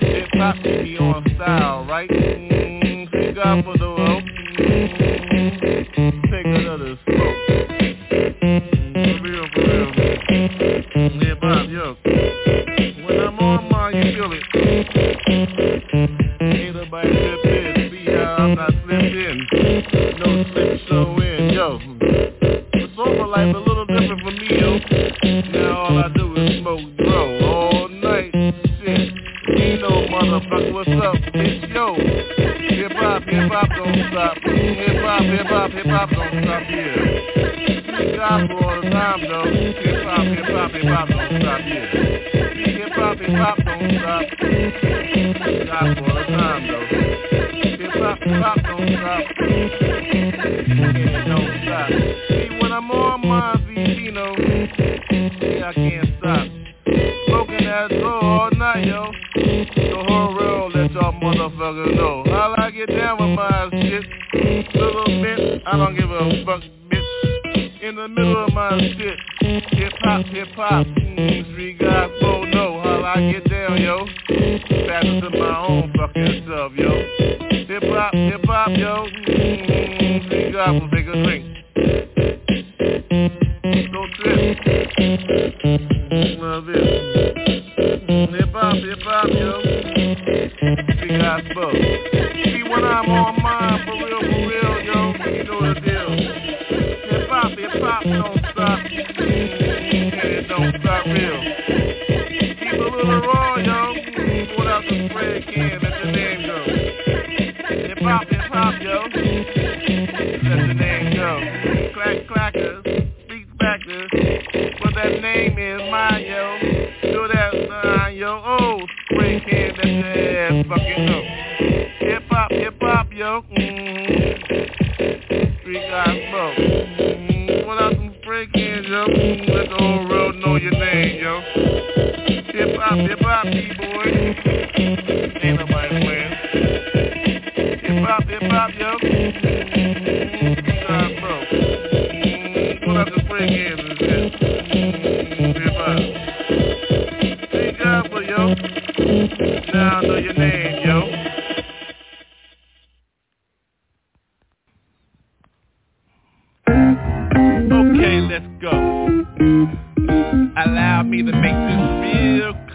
Hip 0.00 0.28
hop 0.34 0.56
keep 0.56 0.82
me 0.82 0.98
on 0.98 1.24
style, 1.34 1.86
right? 1.86 2.08
Thank 2.10 3.34
God 3.34 3.64
for 3.64 3.79
hip 35.82 35.90
hop, 35.90 36.10
hip 36.10 36.18
hop 36.18 36.30
don't 36.32 36.44
stop 36.44 36.62
here. 36.64 36.96
Gospel 38.16 38.58
all 38.64 38.80
the 38.82 38.90
time 38.90 39.20
though. 39.22 39.44
Hip 39.44 40.04
hop, 40.04 40.26
hip 40.26 40.44
hop, 40.44 40.70
hip 40.72 40.84
hop 40.84 41.08
don't 41.08 41.40
stop 41.40 41.60
here. 41.60 41.86
Hip 42.76 42.92
hop, 42.92 43.18
hip 43.18 43.30
hop 43.30 43.58
don't 43.64 43.90
stop. 43.98 44.24
Gospel 45.66 46.04
all 46.04 46.14
the 46.14 46.24
time 46.26 46.62
though. 46.66 46.86
Hip 47.78 47.94
hop, 47.94 48.18
hip 48.18 48.42
hop 48.42 48.58
don't 48.62 48.88
stop. 50.68 51.19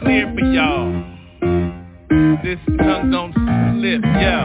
Clear 0.06 0.32
for 0.34 0.46
y'all. 0.54 1.02
This 2.44 2.60
tongue 2.78 3.10
don't 3.10 3.34
slip, 3.34 4.02
yo. 4.06 4.38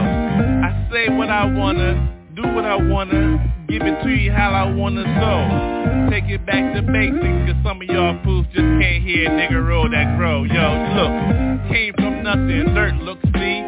I 0.65 0.89
say 0.91 1.13
what 1.13 1.29
I 1.29 1.45
wanna, 1.45 2.17
do 2.35 2.41
what 2.41 2.65
I 2.65 2.75
wanna, 2.75 3.37
give 3.69 3.83
it 3.83 4.03
to 4.03 4.09
you 4.09 4.31
how 4.31 4.49
I 4.49 4.73
wanna 4.73 5.05
so. 5.05 6.09
Take 6.09 6.25
it 6.33 6.43
back 6.47 6.73
to 6.73 6.81
basics, 6.81 7.45
cause 7.45 7.61
some 7.63 7.79
of 7.79 7.87
y'all 7.87 8.17
fools 8.23 8.47
just 8.47 8.65
can't 8.81 9.03
hear 9.03 9.29
nigga 9.29 9.61
roll 9.63 9.87
that 9.89 10.17
grow. 10.17 10.43
Yo, 10.43 10.65
look, 10.97 11.69
came 11.69 11.93
from 11.93 12.23
nothing, 12.23 12.73
dirt 12.73 12.95
look, 12.95 13.19
see? 13.37 13.61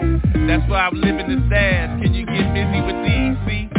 That's 0.48 0.68
why 0.70 0.90
I'm 0.90 1.00
living 1.00 1.30
this 1.30 1.46
fast. 1.50 2.02
Can 2.02 2.14
you 2.14 2.26
get 2.26 2.54
busy 2.58 2.82
with 2.82 3.00
these, 3.06 3.38
see? 3.46 3.70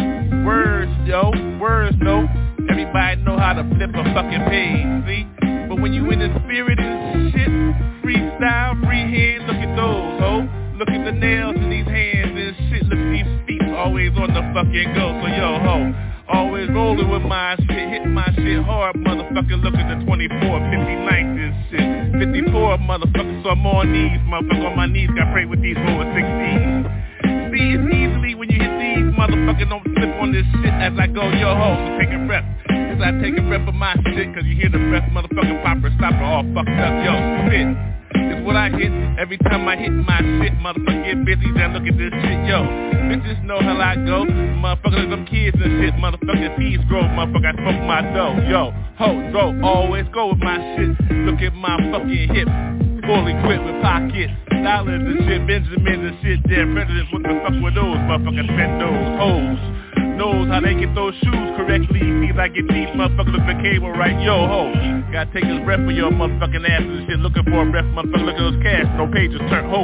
Words, 0.46 0.92
yo, 1.05 1.33
words, 1.59 1.96
no. 1.98 2.29
Everybody 2.70 3.20
know 3.22 3.37
how 3.37 3.55
to 3.55 3.64
flip 3.74 3.90
a 3.90 4.05
fucking 4.14 4.44
page, 4.46 4.87
see? 5.05 5.27
But 5.68 5.81
when 5.83 5.92
you 5.92 6.09
in 6.11 6.20
the 6.20 6.31
spirit 6.44 6.79
and 6.79 7.03
shit, 7.33 7.53
freestyle, 8.03 8.74
freehand, 8.85 9.46
look 9.46 9.57
at 9.57 9.72
those, 9.77 10.20
ho. 10.20 10.33
Look 10.79 10.90
at 10.90 11.05
the 11.05 11.12
nails 11.12 11.57
in 11.57 11.70
these 11.70 11.87
hands 11.87 12.35
and 12.35 12.55
shit. 12.68 12.83
Look 12.90 12.98
at 12.98 13.11
these 13.14 13.31
feet 13.46 13.62
always 13.74 14.11
on 14.18 14.35
the 14.35 14.42
fucking 14.55 14.90
go. 14.94 15.14
So 15.22 15.27
yo, 15.31 15.59
ho. 15.62 15.77
Always 16.27 16.68
rolling 16.70 17.11
with 17.11 17.22
my 17.22 17.55
shit, 17.68 17.88
hit 17.92 18.07
my 18.07 18.27
shit 18.35 18.64
hard, 18.64 18.96
motherfucker. 18.96 19.61
Look 19.62 19.74
at 19.77 19.87
the 19.92 20.05
24, 20.05 20.40
59 20.40 21.37
this 21.37 21.55
shit. 21.68 21.85
54, 22.16 22.79
motherfucker, 22.79 23.42
so 23.44 23.50
I'm 23.50 23.66
on 23.66 23.92
knees, 23.92 24.18
motherfucker, 24.24 24.70
on 24.72 24.77
my 24.77 24.87
knees. 24.87 25.11
Got 25.14 25.33
pray 25.33 25.44
with 25.44 25.61
these 25.61 25.77
over 25.77 26.09
16s. 26.16 27.53
See, 27.53 27.77
it's 27.77 27.87
easily 27.92 28.35
when 28.35 28.48
you 28.48 28.59
hit 28.59 28.72
these 28.81 29.12
motherfuckers 29.12 29.68
don't 29.68 29.85
slip 29.85 30.11
on 30.16 30.33
this 30.33 30.46
shit 30.62 30.72
as 30.72 30.92
I 30.98 31.07
go, 31.07 31.29
yo 31.29 31.55
ho, 31.55 31.77
so 31.77 31.98
take 32.00 32.11
a 32.11 32.27
breath. 32.27 32.63
As 32.94 33.02
I 33.02 33.11
take 33.18 33.35
a 33.35 33.42
breath 33.42 33.66
of 33.66 33.74
my 33.74 33.90
shit, 34.14 34.30
cause 34.38 34.46
you 34.46 34.54
hear 34.54 34.70
the 34.70 34.78
breath, 34.78 35.02
motherfucking 35.11 35.66
popper, 35.66 35.90
stopper, 35.98 36.22
all 36.22 36.46
fucked 36.54 36.78
up, 36.78 36.94
yo, 37.02 37.11
spit. 37.42 37.66
is 38.22 38.46
what 38.46 38.54
I 38.54 38.70
hit 38.70 38.94
every 39.18 39.35
time 39.38 39.66
I 39.66 39.74
hit 39.74 39.90
my 39.90 40.22
shit, 40.22 40.54
motherfucker 40.62 41.02
get 41.02 41.26
busy, 41.26 41.50
then 41.59 41.74
look 41.74 41.83
at 41.90 41.98
this 41.98 42.14
shit, 42.22 42.38
yo. 42.46 42.62
Bitches 43.11 43.42
know 43.42 43.59
how 43.59 43.83
I 43.83 43.98
go, 43.98 44.22
motherfucker, 44.62 45.11
them 45.11 45.26
kids 45.26 45.59
and 45.59 45.83
shit, 45.83 45.94
motherfucker, 45.98 46.54
seeds 46.54 46.87
grow, 46.87 47.02
motherfucker, 47.02 47.50
I 47.50 47.59
smoke 47.59 47.83
my 47.83 48.02
dough, 48.14 48.38
yo. 48.46 48.70
Ho, 49.02 49.09
bro, 49.35 49.59
always 49.66 50.07
go 50.14 50.30
with 50.30 50.38
my 50.38 50.62
shit, 50.78 50.94
look 51.26 51.42
at 51.42 51.50
my 51.50 51.74
fucking 51.90 52.30
hip 52.30 52.46
fully 53.11 53.35
equipped 53.35 53.66
with 53.66 53.83
pockets, 53.83 54.30
dollars 54.62 55.02
and 55.02 55.18
shit, 55.26 55.42
Benjamin 55.50 56.14
and 56.14 56.16
shit, 56.22 56.38
there, 56.46 56.70
presidents, 56.70 57.11
what 57.11 57.26
the 57.26 57.35
fuck 57.42 57.59
with 57.59 57.74
those 57.74 57.98
motherfuckers 58.07 58.46
spend 58.54 58.78
those 58.78 59.18
hoes? 59.18 60.03
Knows 60.16 60.46
how 60.46 60.61
they 60.61 60.74
get 60.74 60.94
those 60.94 61.14
shoes 61.22 61.48
correctly. 61.59 61.98
See 61.98 62.31
I 62.38 62.48
get 62.48 62.68
these 62.68 62.90
motherfuckers 62.94 63.35
with 63.35 63.46
the 63.50 63.59
cable 63.62 63.90
right. 63.90 64.14
Yo 64.22 64.46
ho, 64.46 64.70
gotta 65.11 65.31
take 65.33 65.44
his 65.44 65.59
breath 65.66 65.83
for 65.83 65.90
your 65.90 66.11
motherfucking 66.11 66.62
ass 66.62 66.83
and 66.83 67.07
shit. 67.09 67.18
Looking 67.18 67.44
for 67.44 67.66
a 67.66 67.70
breath, 67.70 67.85
motherfucker. 67.90 68.22
Look 68.22 68.38
at 68.38 68.46
those 68.46 68.62
cash, 68.62 68.87
no 68.94 69.11
pages 69.11 69.40
turn 69.50 69.66
ho. 69.70 69.83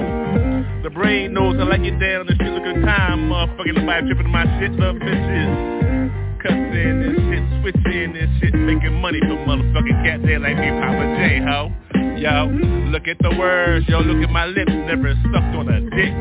The 0.83 0.91
brain 0.91 1.35
knows 1.35 1.57
how 1.59 1.71
I 1.71 1.79
get 1.79 1.99
down 1.99 2.29
and 2.31 2.39
shit. 2.39 2.47
Look 2.47 2.63
at 2.63 2.79
time, 2.87 3.31
motherfucking 3.31 3.75
nobody 3.75 4.07
tripping 4.07 4.31
my 4.31 4.47
shit. 4.59 4.73
Love 4.79 4.97
bitches. 4.97 5.81
Cussing 6.43 7.03
and 7.05 7.17
shit, 7.29 7.45
switching 7.61 8.17
and 8.17 8.31
shit, 8.41 8.55
making 8.55 8.95
money 9.01 9.21
for 9.21 9.37
motherfucking 9.45 9.99
cats 10.05 10.23
there 10.25 10.39
like 10.39 10.57
me, 10.57 10.71
Papa 10.79 11.05
J, 11.19 11.43
ho. 11.43 11.71
Yo, 12.17 12.47
look 12.93 13.09
at 13.09 13.19
the 13.21 13.35
words, 13.39 13.87
yo, 13.89 14.01
look 14.01 14.23
at 14.23 14.31
my 14.31 14.47
lips, 14.47 14.73
never 14.73 15.15
sucked 15.33 15.57
on 15.57 15.69
a 15.69 15.81
dick. 15.81 16.13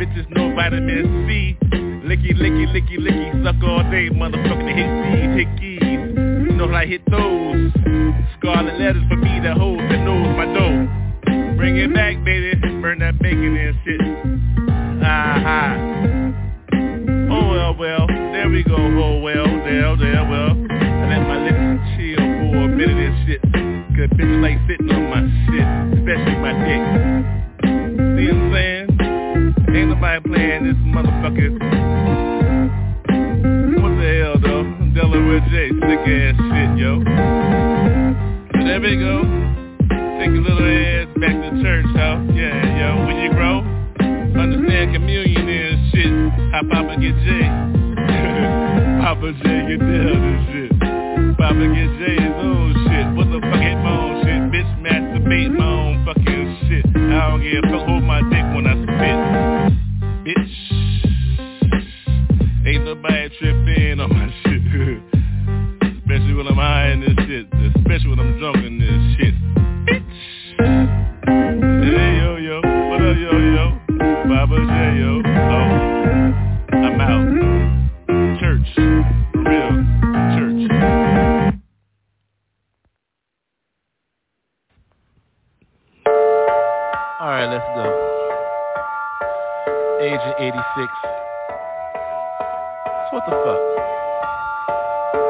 Bitches 0.00 0.28
know 0.30 0.54
vitamin 0.54 1.26
C. 1.28 1.85
Licky, 2.06 2.32
licky, 2.38 2.66
licky, 2.70 2.98
licky, 2.98 3.44
suck 3.44 3.56
all 3.64 3.82
day, 3.90 4.08
motherfucking 4.10 4.76
hit 4.78 4.86
these, 5.10 5.34
hickeys. 5.42 6.46
You 6.46 6.52
know 6.52 6.68
how 6.68 6.76
I 6.76 6.86
hit 6.86 7.02
those. 7.10 7.72
Scarlet 8.38 8.78
letters 8.78 9.02
for 9.08 9.16
me 9.16 9.40
that 9.42 9.56
hold 9.56 9.80
that 9.80 10.04
knows 10.06 10.36
my 10.36 10.46
dough. 10.54 10.86
Bring 11.56 11.76
it 11.76 11.92
back, 11.92 12.22
baby, 12.24 12.54
burn 12.80 13.00
that 13.00 13.18
bacon 13.18 13.56
and 13.56 13.76
shit. 13.82 14.00
Ah-ha. 15.02 15.74
Oh 17.28 17.50
well, 17.50 17.74
well, 17.76 18.06
there 18.06 18.50
we 18.50 18.62
go, 18.62 18.76
oh 18.76 19.18
well, 19.18 19.44
there, 19.66 19.96
there, 19.96 20.24
well. 20.30 20.54
I 20.70 21.10
let 21.10 21.26
my 21.26 21.42
lips 21.42 21.90
chill 21.98 22.22
for 22.22 22.54
a 22.54 22.68
minute 22.68 23.02
and 23.02 23.26
shit. 23.26 23.42
Cause 23.42 24.10
bitches 24.16 24.42
like 24.42 24.58
sitting 24.68 24.90
on 24.92 25.10
my 25.10 25.26
shit, 25.50 25.66
especially 25.98 26.38
my 26.38 26.54
dick. 26.62 26.82
See 28.14 28.30
what 28.30 28.36
I'm 28.38 28.52
saying? 28.52 28.85
Ain't 29.76 29.90
nobody 29.90 30.20
playing 30.24 30.64
this 30.64 30.80
motherfucker. 30.88 31.52
What 33.76 33.92
the 34.00 34.08
hell 34.24 34.40
though? 34.40 34.64
Delaware 34.96 35.44
J, 35.52 35.68
sick 35.68 36.00
ass 36.00 36.32
shit, 36.32 36.70
yo. 36.80 37.04
So 38.56 38.64
there 38.64 38.80
we 38.80 38.96
go. 38.96 39.20
Take 40.16 40.32
your 40.32 40.48
little 40.48 40.64
ass 40.64 41.12
back 41.20 41.36
to 41.44 41.60
church, 41.60 41.84
ho. 41.92 42.24
Yeah, 42.32 42.56
yo. 42.56 43.04
When 43.04 43.20
you 43.20 43.28
grow, 43.36 43.60
understand 44.40 44.94
communion 44.96 45.44
is 45.44 45.76
shit. 45.92 46.08
How 46.56 46.64
Papa 46.72 46.96
get 46.96 47.12
J. 47.28 47.28
Papa 49.04 49.28
J 49.28 49.44
get 49.44 49.80
down 49.84 50.24
and 50.24 50.40
shit. 50.56 50.72
Papa 51.36 51.64
get 51.68 51.90
J 52.00 52.16
his 52.16 52.32
own 52.40 52.72
shit. 52.88 53.06
What 53.12 53.28
the 53.28 53.44
fuck 53.44 53.60
ain't 53.60 53.84
my 53.84 53.92
own 53.92 54.24
shit? 54.24 54.40
Bitch 54.48 54.72
masturbate 54.80 55.52
my 55.52 55.68
own 55.68 56.00
fucking 56.08 56.64
shit. 56.64 56.86
I 56.96 57.28
don't 57.28 57.44
give 57.44 57.60
a 57.60 57.68
fuck. 57.68 57.84
Hold 57.86 58.04
my 58.04 58.24
dick 58.32 58.48
when 58.56 58.66
I 58.66 58.85
Fuck? 93.26 93.58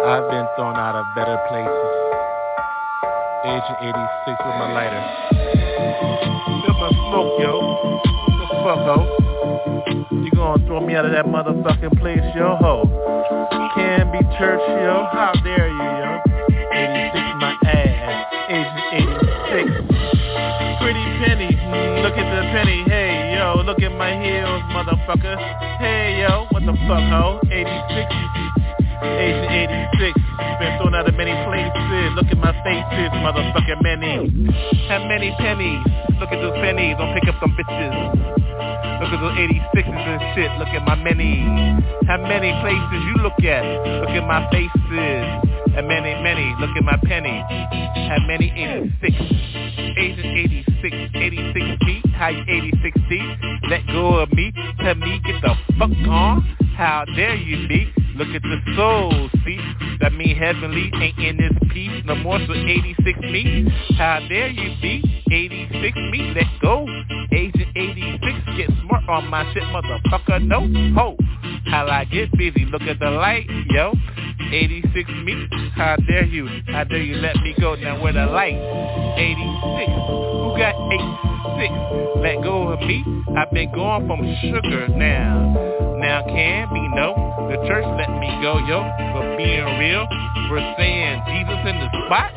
I've 0.05 0.29
been 0.29 0.47
thrown 0.55 0.77
out 0.77 0.97
of 0.97 1.07
better 1.15 1.39
places. 1.49 1.93
Agent 3.47 3.79
86 3.81 4.37
with 4.45 4.57
my 4.61 4.69
lighter. 4.77 5.01
Feel 6.61 6.77
my 6.77 6.91
smoke, 7.09 7.41
yo. 7.41 7.53
The 8.37 8.47
fuck, 8.61 8.85
ho? 8.85 8.99
You 10.13 10.31
gonna 10.33 10.67
throw 10.67 10.81
me 10.81 10.95
out 10.95 11.07
of 11.07 11.13
that 11.13 11.25
motherfucking 11.25 11.99
place, 11.99 12.21
yo, 12.37 12.57
ho? 12.61 12.85
Can 13.75 14.13
be 14.13 14.19
church, 14.37 14.61
yo. 14.69 15.09
How 15.13 15.33
dare 15.43 15.69
you, 15.69 15.83
yo? 15.83 16.21
86 16.73 17.17
my 17.41 17.57
ass. 17.65 18.27
Agent 18.51 18.93
86. 18.93 19.16
Look 23.67 23.83
at 23.83 23.91
my 23.99 24.15
heels, 24.15 24.63
motherfucker. 24.71 25.35
Hey, 25.83 26.23
yo, 26.23 26.47
what 26.55 26.63
the 26.63 26.73
fuck, 26.87 27.03
ho? 27.11 27.41
86. 27.51 27.67
Agent 29.03 29.91
86. 29.99 30.15
Been 30.63 30.79
thrown 30.79 30.95
out 30.95 31.09
of 31.11 31.15
many 31.19 31.35
places. 31.51 32.15
Look 32.15 32.31
at 32.31 32.39
my 32.39 32.55
faces, 32.63 33.11
motherfucker, 33.27 33.83
many. 33.83 34.31
Have 34.87 35.03
many 35.11 35.35
pennies. 35.43 35.83
Look 36.23 36.31
at 36.31 36.39
those 36.39 36.55
pennies. 36.63 36.95
Don't 36.97 37.13
pick 37.19 37.27
up 37.27 37.35
some 37.43 37.59
bitches. 37.59 37.91
Look 39.03 39.11
at 39.11 39.19
those 39.19 39.35
86s 39.35 39.99
and 39.99 40.23
shit. 40.39 40.51
Look 40.63 40.69
at 40.69 40.87
my 40.87 40.95
many. 40.95 41.43
How 42.07 42.23
many 42.23 42.55
places 42.63 43.01
you 43.11 43.15
look 43.19 43.43
at? 43.43 43.67
Look 44.07 44.15
at 44.15 44.27
my 44.31 44.47
faces. 44.55 45.56
And 45.77 45.89
many, 45.89 46.15
many. 46.23 46.55
Look 46.59 46.71
at 46.77 46.85
my 46.85 46.97
penny. 47.05 47.43
How 48.09 48.19
many 48.27 48.51
86? 48.51 49.15
Agent 49.99 50.27
86, 50.27 52.15
How 52.15 52.29
you 52.29 52.45
86D? 52.45 53.69
Let 53.69 53.87
go 53.89 54.17
of 54.21 54.33
me. 54.33 54.53
Tell 54.81 54.95
me 54.95 55.21
get 55.25 55.43
the 55.43 55.55
fuck 55.79 55.91
on. 56.09 56.43
How 56.77 57.05
dare 57.15 57.37
you 57.37 57.69
be? 57.69 57.93
Look 58.17 58.29
at 58.29 58.43
the 58.43 58.57
soul, 58.77 59.29
see? 59.45 59.59
That 60.01 60.15
mean 60.15 60.37
heavenly 60.37 60.91
ain't 60.95 61.19
in 61.19 61.37
this 61.37 61.53
piece 61.71 62.03
no 62.07 62.15
more, 62.15 62.39
so 62.47 62.55
86 62.55 63.19
me. 63.21 63.69
How 63.99 64.21
dare 64.27 64.49
you 64.49 64.75
be? 64.81 65.03
86 65.31 65.97
me, 66.11 66.33
let 66.35 66.47
go. 66.63 66.87
Agent 67.33 67.77
86, 67.77 68.23
get 68.57 68.71
smart 68.83 69.07
on 69.09 69.29
my 69.29 69.45
shit, 69.53 69.63
motherfucker, 69.65 70.43
no 70.47 70.61
ho. 70.95 71.17
How 71.67 71.87
I 71.89 72.07
get 72.07 72.33
busy, 72.39 72.65
look 72.65 72.83
at 72.83 72.99
the 72.99 73.11
light, 73.11 73.47
yo. 73.69 73.93
86 74.53 75.11
me, 75.25 75.49
how 75.75 75.97
dare 76.09 76.25
you? 76.25 76.49
How 76.67 76.85
dare 76.85 77.03
you 77.03 77.17
let 77.17 77.37
me 77.37 77.55
go 77.61 77.75
now 77.75 78.01
where 78.03 78.13
the 78.13 78.27
light? 78.27 78.55
86, 78.55 79.93
who 80.07 80.55
got 80.59 80.75
86? 80.93 82.23
Let 82.23 82.43
go 82.43 82.69
of 82.69 82.81
me, 82.81 83.05
I've 83.37 83.51
been 83.51 83.73
going 83.73 84.07
from 84.07 84.21
sugar 84.41 84.89
now. 84.89 85.97
Now 85.99 86.23
can 86.27 86.73
be 86.73 86.89
no, 86.95 87.15
the 87.51 87.57
church 87.67 87.85
let 87.99 88.11
me 88.21 88.29
go, 88.43 88.59
yo. 88.67 88.83
For 89.13 89.37
being 89.37 89.65
real, 89.79 90.07
we're 90.51 90.75
saying 90.79 91.23
Jesus 91.27 91.61
in 91.67 91.77
the 91.81 91.89
spot. 92.07 92.33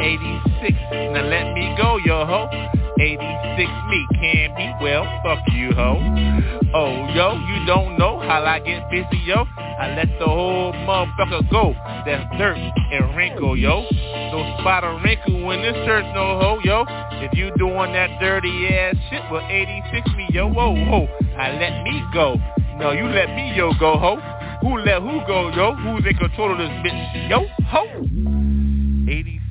86, 0.00 0.78
now 1.14 1.24
let 1.26 1.52
me 1.54 1.74
go, 1.76 1.98
yo 2.04 2.24
ho. 2.24 2.79
86 3.00 3.70
me 3.88 4.06
can 4.20 4.54
be 4.56 4.84
well, 4.84 5.04
fuck 5.22 5.38
you 5.52 5.72
ho. 5.72 5.96
Oh 6.74 7.08
yo, 7.14 7.32
you 7.32 7.64
don't 7.64 7.98
know 7.98 8.20
how 8.20 8.44
I 8.44 8.58
get 8.60 8.90
busy 8.90 9.22
yo. 9.24 9.46
I 9.56 9.94
let 9.96 10.18
the 10.18 10.26
whole 10.26 10.74
motherfucker 10.74 11.50
go. 11.50 11.72
That's 12.04 12.36
dirt 12.36 12.58
and 12.58 13.16
wrinkle 13.16 13.56
yo. 13.56 13.86
No 13.90 14.56
spot 14.60 14.84
or 14.84 15.00
wrinkle 15.02 15.50
in 15.50 15.62
this 15.62 15.74
church 15.86 16.04
no 16.14 16.38
ho 16.40 16.60
yo. 16.62 16.84
If 17.24 17.32
you 17.38 17.50
doing 17.56 17.92
that 17.94 18.20
dirty 18.20 18.68
ass 18.68 18.96
shit, 19.08 19.22
well 19.32 19.46
86 19.48 20.06
me 20.18 20.28
yo, 20.32 20.48
whoa 20.48 20.74
whoa. 20.74 21.08
I 21.38 21.52
let 21.52 21.82
me 21.82 22.04
go. 22.12 22.36
No, 22.76 22.92
you 22.92 23.06
let 23.06 23.34
me 23.34 23.54
yo 23.56 23.72
go 23.80 23.96
ho. 23.96 24.16
Who 24.60 24.76
let 24.80 25.00
who 25.00 25.24
go 25.26 25.48
yo? 25.56 25.74
Who's 25.74 26.04
in 26.04 26.18
control 26.18 26.52
of 26.52 26.58
this 26.58 26.68
bitch 26.84 27.30
yo 27.30 27.46
ho? 27.64 27.86
86. 29.08 29.49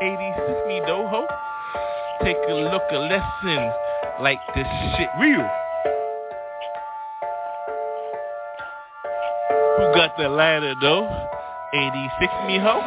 86 0.00 0.68
me 0.68 0.80
though 0.86 1.08
ho. 1.08 1.26
Take 2.22 2.36
a 2.48 2.54
look, 2.54 2.82
a 2.92 2.98
lesson 2.98 3.72
like 4.22 4.38
this 4.54 4.66
shit 4.96 5.08
real. 5.20 5.42
Who 9.76 9.84
got 9.94 10.16
the 10.16 10.28
ladder 10.28 10.74
though? 10.80 11.08
86 11.74 12.32
me 12.46 12.58
ho? 12.58 12.80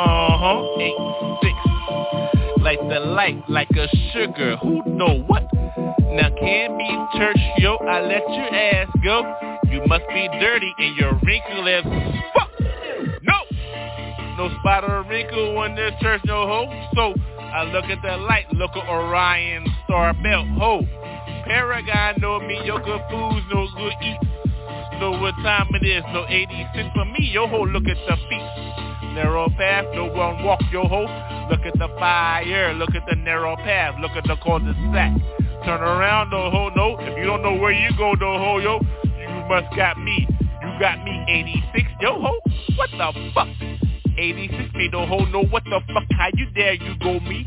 Uh-huh, 0.00 0.62
86. 0.80 2.62
Like 2.62 2.80
the 2.88 3.00
light, 3.00 3.42
like 3.48 3.70
a 3.72 3.88
sugar, 4.12 4.56
who 4.56 4.82
know 4.86 5.20
what? 5.26 5.42
Now 5.52 6.30
can't 6.38 6.78
be 6.78 6.88
church, 7.18 7.40
yo, 7.58 7.76
I 7.76 8.00
let 8.00 8.22
your 8.28 8.54
ass 8.54 8.88
go. 9.04 9.22
You 9.70 9.82
must 9.86 10.08
be 10.08 10.28
dirty 10.40 10.74
and 10.78 10.96
your 10.96 11.12
wrinkle 11.22 11.68
as 11.68 11.84
fuck. 11.84 12.12
No! 12.14 12.21
No 14.42 14.50
spot 14.58 14.82
or 14.82 15.04
wrinkle 15.04 15.62
in 15.62 15.76
this 15.76 15.92
church, 16.00 16.20
no 16.24 16.48
ho. 16.48 16.88
So 16.96 17.14
I 17.38 17.62
look 17.62 17.84
at 17.84 18.02
the 18.02 18.16
light, 18.16 18.52
look 18.52 18.72
at 18.74 18.88
Orion 18.88 19.64
star 19.84 20.12
belt, 20.14 20.48
ho. 20.58 20.82
Paragon 21.46 22.16
no 22.18 22.40
me, 22.40 22.60
yo 22.64 22.78
good 22.78 23.00
foods, 23.08 23.46
no 23.54 23.68
good 23.76 23.92
eats. 24.02 24.26
Know 24.98 25.12
what 25.12 25.34
time 25.44 25.68
it 25.74 25.86
is, 25.86 26.02
no 26.12 26.26
86 26.28 26.88
for 26.92 27.04
me, 27.04 27.30
yo 27.32 27.46
ho, 27.46 27.62
look 27.62 27.84
at 27.86 27.96
the 28.08 28.16
feet. 28.16 29.14
Narrow 29.14 29.48
path, 29.50 29.84
no 29.94 30.06
one 30.06 30.42
walk, 30.42 30.60
yo 30.72 30.88
ho. 30.88 31.02
Look 31.48 31.60
at 31.64 31.78
the 31.78 31.86
fire, 32.00 32.74
look 32.74 32.96
at 32.96 33.06
the 33.08 33.14
narrow 33.14 33.54
path, 33.54 33.94
look 34.00 34.10
at 34.16 34.24
the 34.24 34.34
cul-de-sac. 34.42 35.12
Turn 35.64 35.80
around, 35.82 36.30
no 36.30 36.50
ho, 36.50 36.68
no. 36.74 36.96
If 36.98 37.16
you 37.16 37.26
don't 37.26 37.42
know 37.42 37.54
where 37.54 37.70
you 37.70 37.90
go, 37.96 38.14
no 38.14 38.38
ho, 38.38 38.58
yo, 38.58 38.80
you 39.04 39.28
must 39.48 39.72
got 39.76 40.00
me. 40.00 40.26
You 40.62 40.80
got 40.80 41.04
me 41.04 41.24
86, 41.28 41.88
yo 42.00 42.20
ho. 42.20 42.40
What 42.74 42.90
the 42.90 43.30
fuck? 43.32 43.71
86 44.18 44.74
me, 44.74 44.88
no 44.92 45.06
ho, 45.06 45.24
no. 45.26 45.42
What 45.44 45.64
the 45.64 45.80
fuck? 45.92 46.04
How 46.12 46.28
you 46.34 46.46
dare 46.50 46.74
you 46.74 46.94
go 47.00 47.20
me? 47.20 47.46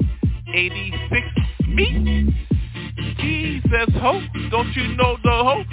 86 0.54 1.28
me? 1.68 2.34
Jesus 3.20 3.90
ho, 3.96 4.22
don't 4.50 4.74
you 4.76 4.96
know 4.96 5.18
the 5.24 5.30
ho? 5.30 5.64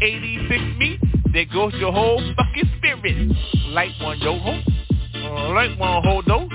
86 0.00 0.62
me, 0.78 0.98
there 1.32 1.46
goes 1.52 1.72
your 1.74 1.92
whole 1.92 2.22
fucking 2.36 2.70
spirit. 2.78 3.36
Light 3.68 3.92
one, 4.00 4.18
yo 4.20 4.38
ho. 4.38 4.60
Uh, 5.14 5.52
light 5.52 5.78
one, 5.78 6.02
ho, 6.04 6.22
no. 6.26 6.48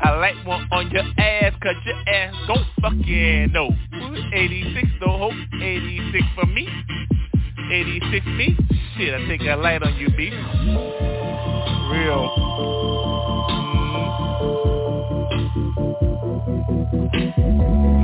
I 0.00 0.10
like 0.16 0.46
one 0.46 0.68
on 0.70 0.90
your 0.90 1.04
ass, 1.18 1.54
cause 1.62 1.76
your 1.86 1.96
ass 2.08 2.34
don't 2.46 2.66
fucking 2.80 3.52
know. 3.52 3.70
86 4.34 4.88
though, 5.00 5.18
ho. 5.18 5.30
86 5.62 6.24
for 6.34 6.46
me. 6.46 6.68
86 7.70 8.26
me. 8.26 8.56
Shit, 8.96 9.14
I 9.14 9.26
take 9.26 9.40
a 9.42 9.56
light 9.56 9.82
on 9.82 9.96
you, 9.96 10.08
B. 10.08 10.30
Real. 11.90 12.53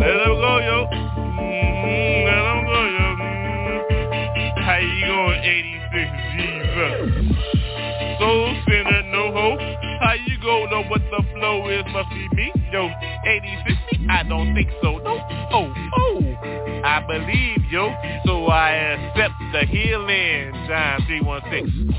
Let 0.01 0.17
him 0.17 0.35
go, 0.41 0.59
yo. 0.65 0.87
Mm, 0.89 2.25
let 2.25 2.41
him 2.49 2.61
go, 2.65 2.81
yo. 2.89 3.09
Mm. 3.21 4.65
How 4.65 4.79
you 4.81 5.05
going, 5.05 5.41
86 5.45 6.09
Jesus? 6.41 6.97
Soul 8.19 8.49
sinner, 8.67 9.03
no 9.13 9.31
hope. 9.31 9.61
How 10.01 10.15
you 10.15 10.41
go 10.41 10.65
know 10.71 10.85
what 10.89 11.03
the 11.11 11.23
flow 11.35 11.69
is? 11.69 11.85
Must 11.93 12.09
be 12.09 12.29
me. 12.35 12.51
Yo, 12.73 12.89
86 13.27 13.77
I 14.09 14.23
don't 14.23 14.55
think 14.55 14.71
so. 14.83 14.97
No. 15.05 15.19
Oh, 15.53 15.75
oh. 15.99 16.21
I 16.83 17.05
believe, 17.07 17.71
yo. 17.71 17.95
So 18.25 18.47
I 18.47 18.71
accept 18.71 19.35
the 19.53 19.67
healing. 19.67 20.53
John 20.67 21.05
316. 21.09 21.95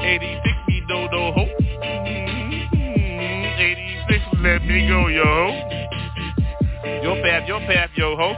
86 0.00 0.56
me, 0.68 0.82
no, 0.88 1.06
no 1.08 1.32
hope. 1.32 1.61
86, 4.44 4.62
let 4.62 4.66
me 4.66 4.88
go, 4.88 5.08
yo. 5.08 5.50
Your 7.02 7.16
path, 7.22 7.46
your 7.48 7.60
path, 7.60 7.90
yo 7.96 8.16
ho. 8.16 8.34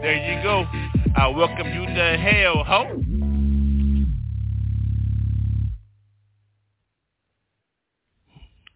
There 0.00 0.36
you 0.36 0.42
go. 0.42 0.64
I 1.16 1.28
welcome 1.28 1.68
you 1.72 1.86
to 1.86 2.16
hell, 2.18 2.64
ho. 2.64 2.84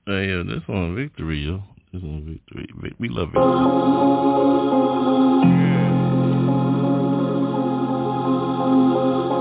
Hey, 0.06 0.28
yo, 0.28 0.44
this 0.44 0.62
one 0.66 0.94
victory, 0.96 1.40
yo. 1.44 1.62
This 1.92 2.02
one 2.02 2.24
victory. 2.24 2.66
We 2.98 3.08
love 3.08 3.28
it. 3.34 3.38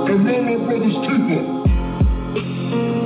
And 0.10 0.26
then 0.28 0.46
they 0.46 0.56
British 0.66 0.96
people. 1.08 1.64
Yes, 2.36 2.97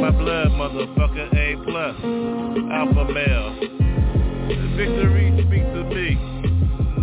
My 0.00 0.10
blood, 0.10 0.48
motherfucker. 0.52 1.28
A 1.32 1.56
plus. 1.64 1.96
Alpha 2.72 3.12
male. 3.12 3.52
Victory 4.76 5.30
speaks 5.46 5.68
to 5.74 5.84
me. 5.84 6.16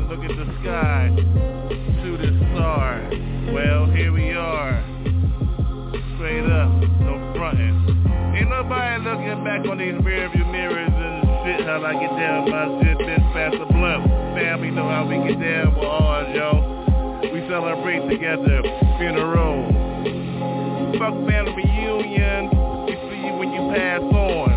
Look 0.10 0.20
at 0.26 0.36
the 0.36 0.46
sky. 0.62 1.10
To 1.16 2.18
the 2.18 2.32
star. 2.54 3.02
Well, 3.54 3.86
here 3.92 4.12
we 4.12 4.34
are. 4.34 4.84
Straight 6.16 6.46
up. 6.50 6.70
No 7.06 7.34
frontin'. 7.38 8.36
Ain't 8.36 8.50
nobody 8.50 9.04
looking 9.04 9.44
back 9.44 9.66
on 9.70 9.78
these 9.78 9.94
rearview 10.02 10.52
mirrors 10.52 10.92
and 10.92 11.24
shit. 11.46 11.66
How 11.68 11.84
I 11.86 11.94
get 11.94 12.10
down 12.18 12.50
my 12.50 12.82
shit, 12.82 12.98
bitch, 12.98 13.34
past 13.34 13.56
the 13.60 13.66
blunt. 13.66 14.08
Family 14.36 14.72
know 14.72 14.90
how 14.90 15.06
we 15.08 15.16
get 15.30 15.40
down 15.40 15.76
with 15.76 15.86
ours, 15.86 16.28
yo. 16.36 17.22
We 17.32 17.42
celebrate 17.48 18.10
together. 18.10 18.64
Funeral. 18.98 19.70
Fuck 20.98 21.14
family 21.30 21.64
reunion. 21.64 22.59
Pass 23.74 24.02
on. 24.02 24.50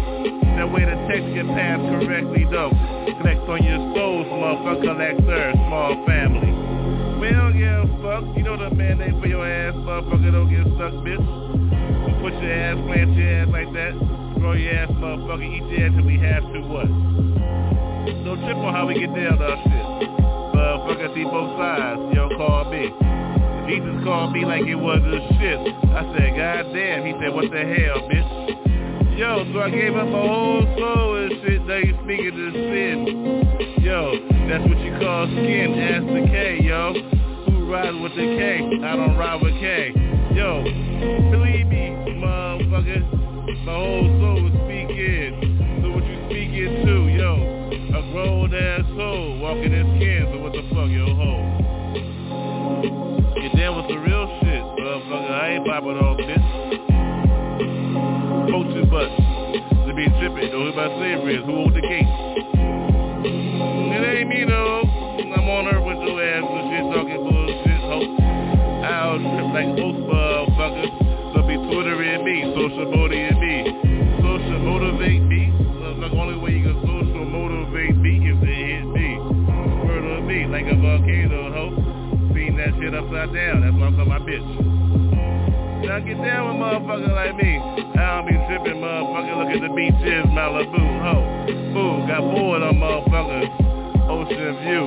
That 0.57 0.71
way 0.71 0.85
the 0.85 0.97
text 1.09 1.27
get 1.35 1.47
passed 1.57 1.83
correctly 1.89 2.45
though. 2.51 2.71
Connect 3.19 3.41
on 3.49 3.63
your 3.65 3.81
souls, 3.97 4.27
motherfucker, 4.29 4.83
collector, 4.83 5.53
small 5.67 5.97
family. 6.07 6.53
Well, 7.19 7.55
yeah, 7.55 7.87
fuck. 8.03 8.25
You 8.37 8.43
know 8.43 8.57
the 8.57 8.75
mandate 8.75 9.15
for 9.21 9.27
your 9.27 9.47
ass, 9.47 9.75
motherfucker, 9.75 10.33
don't 10.33 10.51
get 10.51 10.67
stuck, 10.75 10.93
bitch. 11.07 11.23
Don't 11.23 12.19
push 12.21 12.35
your 12.43 12.53
ass, 12.53 12.77
plant 12.87 13.17
your 13.17 13.29
ass 13.31 13.49
like 13.49 13.71
that. 13.73 13.95
Grow 14.41 14.53
your 14.53 14.75
ass, 14.75 14.91
motherfucker, 14.91 15.47
eat 15.47 15.67
your 15.71 15.87
ass 15.87 15.93
till 15.97 16.07
we 16.07 16.19
have 16.19 16.43
to 16.53 16.61
what? 16.67 16.89
Don't 18.25 18.43
trip 18.43 18.57
on 18.59 18.75
how 18.75 18.87
we 18.87 18.95
get 18.99 19.15
down 19.15 19.39
to 19.39 19.45
our 19.45 19.59
shit. 19.63 19.87
Motherfucker, 20.53 21.15
see 21.15 21.25
both 21.25 21.57
sides. 21.59 22.01
Yo, 22.15 22.29
call 22.37 22.71
me. 22.71 22.91
Jesus 23.71 24.03
called 24.03 24.33
me 24.33 24.45
like 24.45 24.67
it 24.67 24.75
was 24.75 24.99
a 24.99 25.19
shit. 25.39 25.59
I 25.95 26.03
said, 26.19 26.37
God 26.37 26.75
damn. 26.75 27.07
He 27.07 27.13
said, 27.23 27.33
what 27.33 27.51
the 27.51 27.63
hell, 27.63 28.03
bitch? 28.11 28.72
Yo, 29.23 29.47
so 29.53 29.61
I 29.61 29.71
gave 29.71 29.95
up 29.95 30.09
my 30.09 30.19
whole 30.19 30.67
soul 30.83 31.15
and 31.15 31.31
shit. 31.47 31.63
Now 31.63 31.77
you 31.77 31.95
speaking 32.03 32.35
to 32.35 32.51
sin. 32.51 33.79
Yo, 33.79 34.19
that's 34.51 34.67
what 34.67 34.81
you 34.83 34.99
call 34.99 35.31
skin, 35.31 35.79
ass 35.79 36.03
decay, 36.03 36.59
yo. 36.61 36.91
Who 37.47 37.71
ride 37.71 37.95
with 38.03 38.11
the 38.19 38.27
K. 38.35 38.83
I 38.83 38.97
don't 38.97 39.17
ride 39.17 39.41
with 39.41 39.55
K. 39.63 39.95
Yo, 40.35 40.65
believe 41.31 41.69
me, 41.69 41.95
motherfucker. 42.19 43.63
My 43.63 43.71
whole 43.71 44.11
soul 44.19 44.43
is 44.43 44.59
speaking. 44.67 45.79
So 45.87 45.95
what 45.95 46.03
you 46.03 46.19
speaking 46.27 46.83
to, 46.83 47.07
yo? 47.15 47.31
A 47.95 48.03
grown 48.11 48.53
ass 48.53 48.83
soul 48.99 49.39
walking 49.39 49.73
in 49.73 50.02
my 60.75 60.89
slavery 60.97 61.37
is. 61.37 61.45
Who 61.45 61.53
owns 61.53 61.75
the 61.75 61.83
gate? 61.83 62.09
It 63.25 64.03
ain't 64.03 64.29
me 64.29 64.45
though. 64.49 64.83
I'm 65.33 65.49
on 65.49 65.69
earth 65.69 65.85
with 65.85 66.01
your 66.01 66.17
ass 66.17 66.45
and 66.45 66.65
shit 66.73 66.85
talking 66.93 67.23
bullshit, 67.25 67.83
ho. 67.89 67.99
I'll 68.83 69.21
trip 69.21 69.49
like 69.53 69.71
most 69.77 70.01
motherfuckers. 70.09 70.93
So 71.35 71.43
be 71.45 71.57
twittering 71.57 72.25
me, 72.25 72.53
social 72.57 72.89
motivating 72.89 73.41
me. 73.41 73.57
Social 74.17 74.61
motivate 74.65 75.23
me. 75.23 75.53
Motherfucker, 75.53 76.19
only 76.19 76.39
way 76.41 76.53
you 76.57 76.65
can 76.65 76.81
social 76.81 77.25
motivate 77.25 77.97
me 77.97 78.33
is 78.33 78.39
to 78.41 78.47
hit 78.47 78.87
me. 78.87 79.19
Word 79.85 80.05
of 80.09 80.25
me, 80.25 80.47
like 80.47 80.67
a 80.67 80.77
volcano, 80.77 81.53
ho. 81.53 81.65
Seen 82.35 82.57
that 82.57 82.73
shit 82.81 82.95
upside 82.95 83.35
down, 83.35 83.61
that's 83.61 83.77
why 83.77 83.87
I'm 83.87 83.97
calling 83.97 84.09
my 84.09 84.21
bitch. 84.25 84.49
Now 85.85 85.99
get 86.01 86.17
down 86.17 86.49
with 86.49 86.65
motherfucker 86.65 87.13
like 87.13 87.37
me. 87.37 87.82
Tripping, 88.53 88.83
motherfucker. 88.83 89.35
Look 89.39 89.49
at 89.49 89.63
the 89.63 89.73
beaches, 89.75 90.27
Malibu, 90.29 90.77
ho. 91.01 91.17
Ooh, 91.73 92.07
got 92.07 92.21
bored 92.21 92.63
on 92.63 92.75
motherfuckers. 92.77 93.49
Ocean 94.11 94.57
view. 94.61 94.85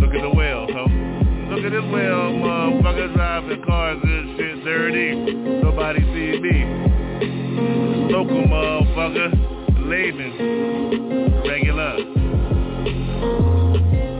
Look 0.00 0.14
at 0.14 0.22
the 0.22 0.30
whales, 0.30 0.70
ho. 0.72 0.86
Look 1.52 1.62
at 1.62 1.72
this 1.72 1.84
whale, 1.92 2.32
motherfucker, 2.40 3.12
driving 3.12 3.62
cars 3.66 4.00
and 4.02 4.38
shit 4.38 4.64
dirty. 4.64 5.14
Nobody 5.14 6.00
see 6.00 6.40
me. 6.40 6.64
Local 8.10 8.48
motherfucker, 8.48 9.30
layman, 9.86 10.32
regular. 11.46 11.96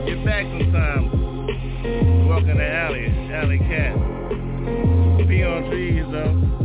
Get 0.05 0.23
back 0.23 0.45
sometimes. 0.53 1.09
Walking 2.29 2.59
the 2.59 2.69
alley, 2.69 3.07
alley 3.33 3.59
cat. 3.59 3.97
Be 5.27 5.45
on 5.45 5.71
trees 5.71 6.05
though. 6.13 6.57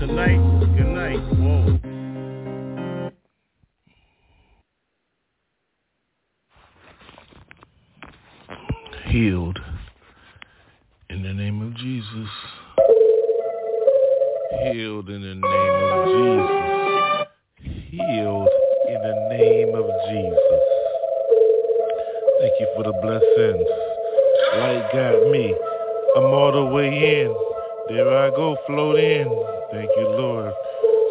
Tonight, 0.00 0.40
good 0.76 0.86
night. 0.88 1.25
Healed 9.16 9.58
in 11.08 11.22
the 11.22 11.32
name 11.32 11.62
of 11.62 11.74
Jesus. 11.76 12.28
Healed 14.60 15.08
in 15.08 15.22
the 15.22 15.34
name 15.36 15.76
of 15.96 16.04
Jesus. 16.12 16.50
Healed 17.92 18.50
in 18.88 19.00
the 19.00 19.28
name 19.30 19.74
of 19.74 19.86
Jesus. 20.10 20.62
Thank 22.40 22.60
you 22.60 22.68
for 22.76 22.82
the 22.84 22.92
blessings. 23.00 23.66
Light 24.58 24.84
got 24.92 25.30
me. 25.30 25.56
I'm 26.18 26.24
all 26.24 26.52
the 26.52 26.66
way 26.74 27.22
in. 27.22 27.34
There 27.88 28.18
I 28.18 28.28
go, 28.28 28.58
float 28.66 29.00
in. 29.00 29.28
Thank 29.72 29.88
you, 29.96 30.08
Lord. 30.10 30.52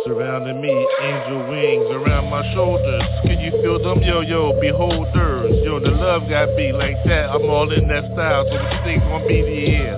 Surrounding 0.05 0.61
me, 0.61 0.69
angel 0.69 1.49
wings 1.49 1.89
around 1.89 2.29
my 2.29 2.45
shoulders. 2.53 3.01
Can 3.25 3.39
you 3.41 3.49
feel 3.57 3.81
them? 3.81 4.03
Yo, 4.03 4.21
yo, 4.21 4.53
beholders. 4.61 5.57
Yo, 5.65 5.79
the 5.79 5.89
love 5.89 6.29
got 6.29 6.53
me 6.53 6.71
like 6.71 7.01
that. 7.05 7.33
I'm 7.33 7.49
all 7.49 7.65
in 7.73 7.87
that 7.87 8.05
style. 8.13 8.45
So 8.45 8.53
what 8.53 8.69
you 8.69 8.79
think 8.85 9.01
gonna 9.01 9.27
be 9.27 9.41
the 9.41 9.57
year? 9.65 9.97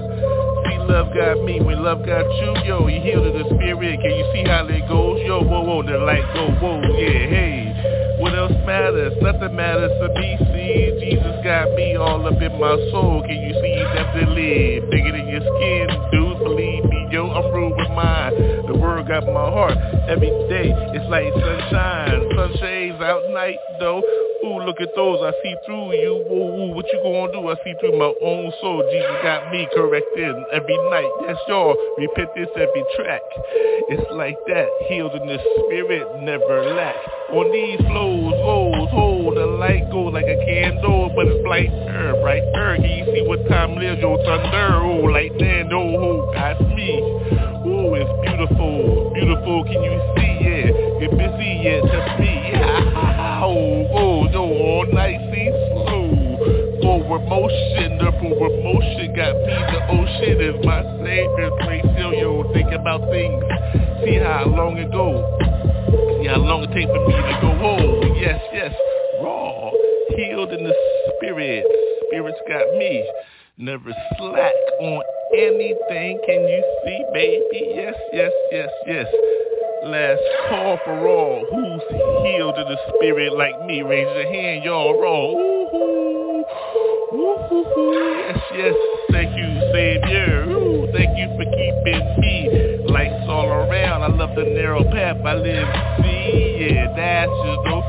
See, 0.64 0.80
love 0.88 1.12
got 1.12 1.44
me. 1.44 1.60
When 1.60 1.84
love 1.84 2.06
got 2.06 2.24
you, 2.24 2.56
yo, 2.64 2.88
you 2.88 3.02
healed 3.04 3.28
in 3.28 3.36
the 3.36 3.52
spirit. 3.52 4.00
Can 4.00 4.16
you 4.16 4.26
see 4.32 4.48
how 4.48 4.64
it 4.72 4.88
goes? 4.88 5.20
Yo, 5.28 5.44
whoa, 5.44 5.68
whoa, 5.68 5.84
the 5.84 6.00
light 6.00 6.24
go, 6.34 6.56
whoa, 6.64 6.80
yeah, 6.96 7.28
hey. 7.28 8.16
What 8.24 8.32
else 8.34 8.56
matters? 8.66 9.12
Nothing 9.20 9.58
matters 9.58 9.92
to 9.92 10.08
me. 10.16 10.40
See, 10.40 11.04
Jesus 11.04 11.36
got 11.44 11.76
me 11.76 11.98
all 11.98 12.26
up 12.26 12.42
in 12.42 12.56
my 12.56 12.80
soul. 12.96 13.28
Can 13.28 13.44
you 13.44 13.52
see 13.60 13.76
definitely 13.92 14.80
bigger 14.88 15.12
than 15.12 15.28
your 15.28 15.44
skin, 15.44 15.88
dude? 16.16 16.27
I'm 17.32 17.54
rude 17.54 17.76
with 17.78 17.90
mine. 17.92 18.34
The 18.68 18.78
world 18.78 19.08
got 19.08 19.26
my 19.26 19.50
heart 19.52 19.78
every 20.08 20.32
day. 20.50 20.72
It's 20.96 21.10
like 21.10 21.32
sunshine, 21.34 22.30
sunshades 22.36 23.02
out 23.02 23.24
night 23.32 23.58
though. 23.80 24.02
Ooh, 24.46 24.62
look 24.64 24.80
at 24.80 24.94
those. 24.96 25.20
I 25.22 25.32
see 25.44 25.56
through 25.66 25.94
you. 25.94 26.24
Ooh, 26.30 26.72
ooh, 26.72 26.72
what 26.76 26.86
you 26.94 27.00
gonna 27.04 27.32
do? 27.34 27.50
I 27.50 27.56
see 27.64 27.74
through 27.80 27.98
my 27.98 28.14
own 28.22 28.52
soul. 28.62 28.84
Jesus 28.92 29.18
got 29.24 29.52
me 29.52 29.68
corrected 29.74 30.36
every 30.54 30.78
night. 30.90 31.12
Yes, 31.28 31.38
y'all. 31.48 31.76
Repent 31.98 32.30
this 32.36 32.50
every 32.56 32.86
track. 32.96 33.22
It's 33.90 34.12
like 34.14 34.38
that. 34.48 34.70
Healed 34.90 35.16
in 35.16 35.28
the 35.28 35.40
spirit, 35.66 36.06
never 36.24 36.76
lack. 36.76 36.96
On 37.28 37.52
these 37.52 37.76
flows, 37.84 38.32
goes, 38.40 38.90
hold 38.96 39.36
the 39.36 39.46
light 39.60 39.92
go 39.92 40.04
like 40.04 40.24
a 40.24 40.40
candle, 40.48 41.12
but 41.14 41.28
it's 41.28 41.44
brighter, 41.44 42.16
brighter. 42.24 42.80
Can 42.80 42.88
you 42.88 43.04
see 43.04 43.28
what 43.28 43.44
time 43.50 43.76
it 43.76 43.84
is? 43.84 44.00
Yo, 44.00 44.16
thunder, 44.24 44.80
oh, 44.80 45.12
lightning, 45.12 45.68
oh, 45.76 46.24
oh, 46.24 46.32
got 46.32 46.56
me. 46.72 46.96
Ooh, 47.68 48.00
it's 48.00 48.08
beautiful, 48.24 49.12
beautiful. 49.12 49.60
Can 49.68 49.76
you 49.76 50.00
see? 50.16 50.34
Yeah, 50.40 50.72
get 51.04 51.12
busy, 51.20 51.52
yeah, 51.68 51.84
touch 51.84 52.16
me. 52.24 52.32
Oh, 53.44 53.92
oh, 53.92 54.32
yo, 54.32 54.44
all 54.48 54.88
night, 54.96 55.20
see 55.36 55.52
slow. 55.52 56.80
Forward 56.80 57.28
motion, 57.28 58.00
the 58.00 58.08
forward 58.24 58.56
motion 58.64 59.12
got 59.12 59.36
me. 59.36 59.52
The 59.52 59.80
ocean 60.00 60.40
is 60.40 60.56
my 60.64 60.80
savior 61.04 61.52
place. 61.60 61.92
Yo, 62.00 62.08
yo, 62.16 62.54
think 62.54 62.72
about 62.72 63.04
things. 63.12 63.44
See 64.08 64.16
how 64.24 64.46
long 64.48 64.80
ago. 64.80 65.20
See 66.22 66.28
how 66.32 66.40
long 66.40 66.64
it 66.64 66.72
takes 66.72 66.88
for 66.88 67.04
me 67.04 67.12
to 67.12 67.36
go. 67.44 67.52
Oh, 67.60 68.16
yes, 68.16 68.40
yes, 68.54 68.72
raw, 69.20 69.68
healed 70.16 70.54
in 70.54 70.64
the 70.64 70.72
spirit. 71.18 71.66
Spirit's 72.08 72.40
got 72.48 72.72
me. 72.80 73.04
Never 73.58 73.92
slack 74.16 74.56
on 74.80 75.04
anything. 75.36 76.24
Can 76.24 76.40
you 76.40 76.64
see, 76.86 77.04
baby? 77.12 77.76
Yes, 77.76 77.96
yes, 78.14 78.32
yes, 78.50 78.70
yes. 78.88 79.08
Last 79.84 80.24
call 80.48 80.80
for 80.86 81.06
all 81.06 81.44
who's 81.52 81.84
healed 82.24 82.56
in 82.56 82.64
the 82.64 82.80
spirit 82.96 83.34
like 83.34 83.60
me. 83.66 83.82
Raise 83.82 84.08
your 84.08 84.32
hand, 84.32 84.64
y'all. 84.64 84.96
Raw. 85.02 85.36
Yes, 88.24 88.40
yes. 88.56 88.97
Thank 89.18 89.36
you, 89.36 89.50
Savior. 89.74 90.46
Ooh, 90.46 90.88
thank 90.94 91.18
you 91.18 91.26
for 91.34 91.44
keeping 91.44 92.22
me. 92.22 92.86
Lights 92.88 93.26
all 93.28 93.50
around. 93.50 94.04
I 94.04 94.16
love 94.16 94.36
the 94.36 94.44
narrow 94.44 94.84
path 94.84 95.18
I 95.26 95.34
live. 95.34 95.68
See, 96.06 96.70
yeah, 96.70 96.94
that's 96.96 97.32
just 97.42 97.62
those 97.66 97.84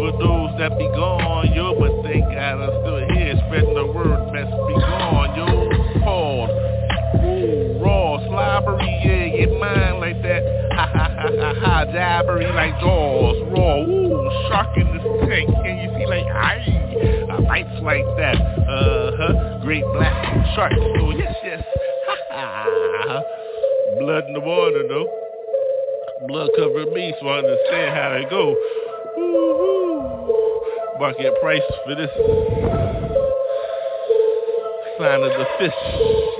for 0.00 0.12
those 0.16 0.56
that 0.58 0.78
be 0.78 0.88
gone, 0.96 1.52
yo. 1.52 1.78
But 1.78 2.02
thank 2.02 2.24
God 2.24 2.64
I'm 2.64 2.72
still 2.80 2.96
here, 3.12 3.36
spreading 3.44 3.74
the 3.74 3.92
word. 3.92 4.32
Best 4.32 4.48
be 4.48 4.74
gone, 4.80 5.36
yo. 5.36 5.68
Ooh, 7.28 7.84
raw, 7.84 8.16
slobbery, 8.28 8.88
yeah, 9.04 9.36
get 9.36 9.60
mine 9.60 10.00
like 10.00 10.22
that. 10.22 10.59
Jabbery 11.92 12.54
like 12.54 12.78
jaws. 12.80 13.36
Raw, 13.52 13.82
ooh, 13.82 14.30
shark 14.48 14.76
in 14.76 14.86
this 14.92 15.04
tank. 15.28 15.48
Can 15.62 15.78
you 15.78 15.90
see 15.98 16.06
like, 16.06 16.26
aye, 16.26 17.26
uh, 17.30 17.40
bites 17.42 17.68
like 17.82 18.04
that. 18.16 18.36
Uh-huh, 18.36 19.58
great 19.62 19.84
black 19.92 20.14
shark. 20.54 20.72
So 20.72 21.10
yes, 21.10 21.36
yes. 21.44 21.62
Blood 24.00 24.24
in 24.28 24.32
the 24.34 24.40
water 24.40 24.86
though. 24.88 25.08
Blood 26.28 26.50
covered 26.56 26.92
me, 26.92 27.14
so 27.20 27.28
I 27.28 27.38
understand 27.38 27.96
how 27.96 28.10
they 28.16 28.24
go. 28.30 28.54
Woo-hoo. 29.16 30.98
Market 30.98 31.34
price 31.40 31.62
for 31.84 31.94
this 31.94 32.10
sign 34.98 35.22
of 35.22 35.32
the 35.32 35.46
fish. 35.58 35.72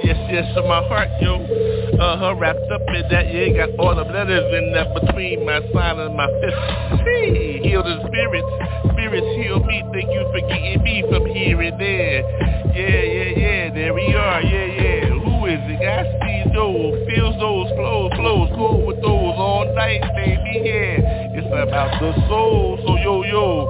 Yes, 0.04 0.18
yes, 0.30 0.56
in 0.56 0.68
my 0.68 0.82
heart, 0.86 1.08
yo. 1.20 1.69
Uh-huh, 2.00 2.34
wrapped 2.40 2.70
up 2.72 2.80
in 2.88 3.04
that, 3.10 3.28
yeah, 3.28 3.52
got 3.52 3.76
all 3.78 3.94
the 3.94 4.04
letters 4.08 4.48
in 4.56 4.72
that 4.72 4.88
between 4.94 5.44
my 5.44 5.60
sign 5.70 5.98
and 6.00 6.16
my 6.16 6.26
fist. 6.40 6.56
Hey, 7.04 7.60
heal 7.60 7.82
the 7.84 8.00
spirits. 8.08 8.48
Spirits 8.96 9.28
heal 9.36 9.60
me. 9.60 9.84
Thank 9.92 10.08
you 10.08 10.24
for 10.32 10.40
getting 10.48 10.82
me 10.82 11.04
from 11.12 11.26
here 11.26 11.60
and 11.60 11.78
there. 11.78 12.24
Yeah, 12.72 13.04
yeah, 13.04 13.30
yeah, 13.36 13.74
there 13.74 13.92
we 13.92 14.14
are. 14.16 14.40
Yeah, 14.40 14.64
yeah. 14.80 15.08
Who 15.12 15.44
is 15.44 15.60
it? 15.60 15.84
I 15.84 16.08
see 16.24 16.50
those, 16.56 17.04
feels 17.04 17.36
those, 17.36 17.68
flows, 17.76 18.12
flows, 18.16 18.48
go 18.56 18.80
with 18.80 18.96
those 19.04 19.36
all 19.36 19.68
night, 19.76 20.00
baby, 20.16 20.64
yeah. 20.64 21.36
It's 21.36 21.46
about 21.52 22.00
the 22.00 22.16
soul, 22.28 22.80
so 22.80 22.96
yo, 22.96 23.24
yo, 23.28 23.68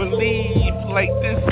believe 0.00 0.72
like 0.88 1.12
this. 1.20 1.44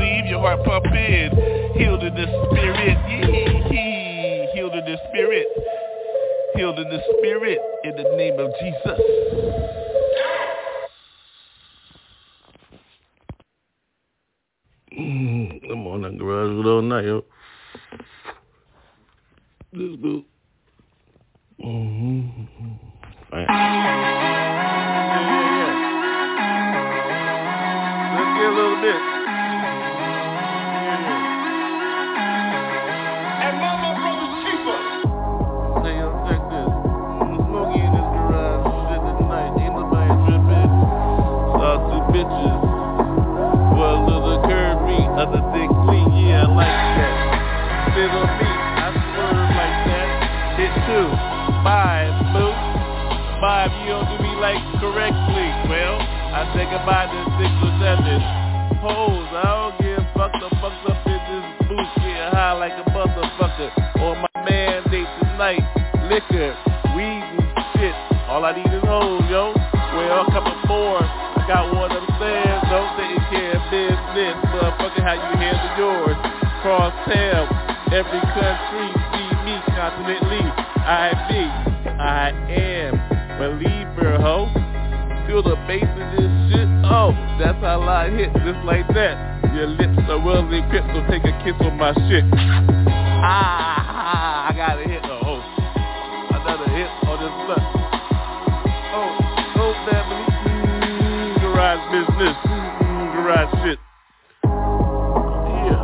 Leave 0.00 0.32
your 0.32 0.40
heart 0.40 0.64
pump 0.64 0.86
in. 0.86 1.76
Healed 1.76 2.00
the 2.00 2.24
spirit. 2.48 2.96
Yeah, 3.04 3.89
in 6.78 6.88
the 6.88 7.00
spirit 7.18 7.58
in 7.84 7.96
the 7.96 8.04
name 8.16 8.38
of 8.38 8.50
Jesus. 8.60 9.89
Is 68.80 68.88
hoes, 68.88 69.24
yo. 69.28 69.52
Well, 69.52 70.24
a 70.24 70.30
couple 70.32 70.56
more. 70.68 71.02
I 71.02 71.44
got 71.48 71.74
one 71.74 71.92
upstairs. 71.92 72.62
Don't 72.70 72.96
taking 72.96 73.24
care 73.28 73.56
of 73.56 73.64
business. 73.68 74.36
Motherfucker, 74.48 75.02
how 75.04 75.16
you 75.20 75.36
handle 75.36 75.72
yours. 75.76 76.16
Cross 76.62 76.94
tail. 77.08 77.44
Every 77.92 78.20
country 78.32 78.86
see 79.12 79.30
me 79.44 79.56
continentally. 79.76 80.46
I 80.80 81.12
be, 81.28 81.44
I 81.98 82.30
am 82.48 82.96
believer, 83.38 84.18
ho. 84.20 84.48
Feel 85.26 85.42
the 85.42 85.56
bass 85.66 85.84
of 85.84 86.08
this 86.16 86.30
shit. 86.50 86.68
Oh, 86.86 87.12
that's 87.38 87.58
how 87.60 87.82
I 87.82 88.10
hit 88.10 88.32
just 88.32 88.64
like 88.64 88.86
that. 88.94 89.52
Your 89.54 89.66
lips 89.66 89.98
are 90.08 90.20
well 90.20 90.46
equipped, 90.52 90.88
so 90.94 91.04
take 91.10 91.24
a 91.24 91.32
kiss 91.44 91.54
on 91.60 91.76
my 91.76 91.92
shit. 92.08 92.24
Ah, 93.22 94.48
I 94.48 94.52
got 94.56 94.78
a 94.78 94.88
hit. 94.88 94.99
Mm, 102.20 103.16
garage 103.16 103.48
shit. 103.64 103.78
Yeah. 104.44 105.80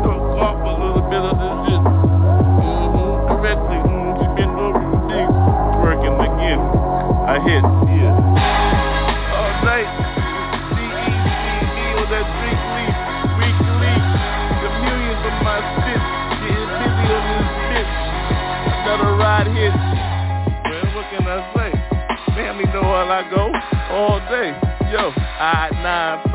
A 0.00 0.72
little 0.80 1.04
bit 1.12 1.20
of 1.20 1.36
this 1.36 1.56
shit. 1.68 1.82
Mm-hmm, 1.84 3.36
correctly. 3.36 3.78
Mm, 3.84 4.16
been 4.32 4.48
over. 4.56 4.80
Working 5.84 6.16
again. 6.16 6.56
I 6.56 7.36
hit. 7.44 7.64
Yeah. 8.00 8.16
All 9.36 9.52
night. 9.68 9.92
C-E-C-E 10.72 11.84
on 12.00 12.08
that 12.16 12.26
drink 12.40 12.60
leaf. 12.80 12.96
Weekly. 13.36 13.92
The 14.64 14.68
millions 14.72 15.20
of 15.20 15.36
my 15.44 15.60
shit. 15.84 16.00
Getting 16.40 16.72
busy 16.80 17.06
on 17.12 17.24
this 17.28 17.48
bitch. 17.76 17.92
Another 18.72 19.12
ride 19.20 19.52
hit. 19.52 19.76
Well, 20.64 20.88
what 20.96 21.04
can 21.12 21.28
I 21.28 21.44
say? 21.52 21.70
Family 22.32 22.64
know 22.72 22.88
how 22.88 23.04
I 23.04 23.28
go 23.28 23.55
all 23.96 24.20
day. 24.28 24.52
Yo, 24.92 25.08
I-95. 25.08 26.28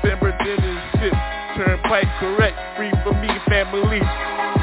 Pemberton 0.00 0.56
and 0.64 0.80
shit. 0.96 1.12
Turnpike 1.60 2.08
correct. 2.16 2.56
Free 2.80 2.88
for 3.04 3.12
me, 3.20 3.28
family. 3.52 4.00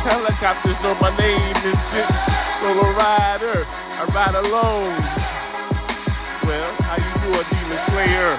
Helicopters 0.02 0.82
know 0.82 0.98
my 0.98 1.14
name 1.14 1.56
and 1.62 1.78
shit. 1.94 2.10
Solo 2.58 2.90
rider. 2.98 3.62
I 3.70 4.02
ride 4.10 4.34
alone. 4.34 4.98
Well, 6.50 6.74
how 6.82 6.98
you 6.98 7.14
do 7.22 7.30
a 7.38 7.44
demon 7.54 7.78
slayer? 7.94 8.34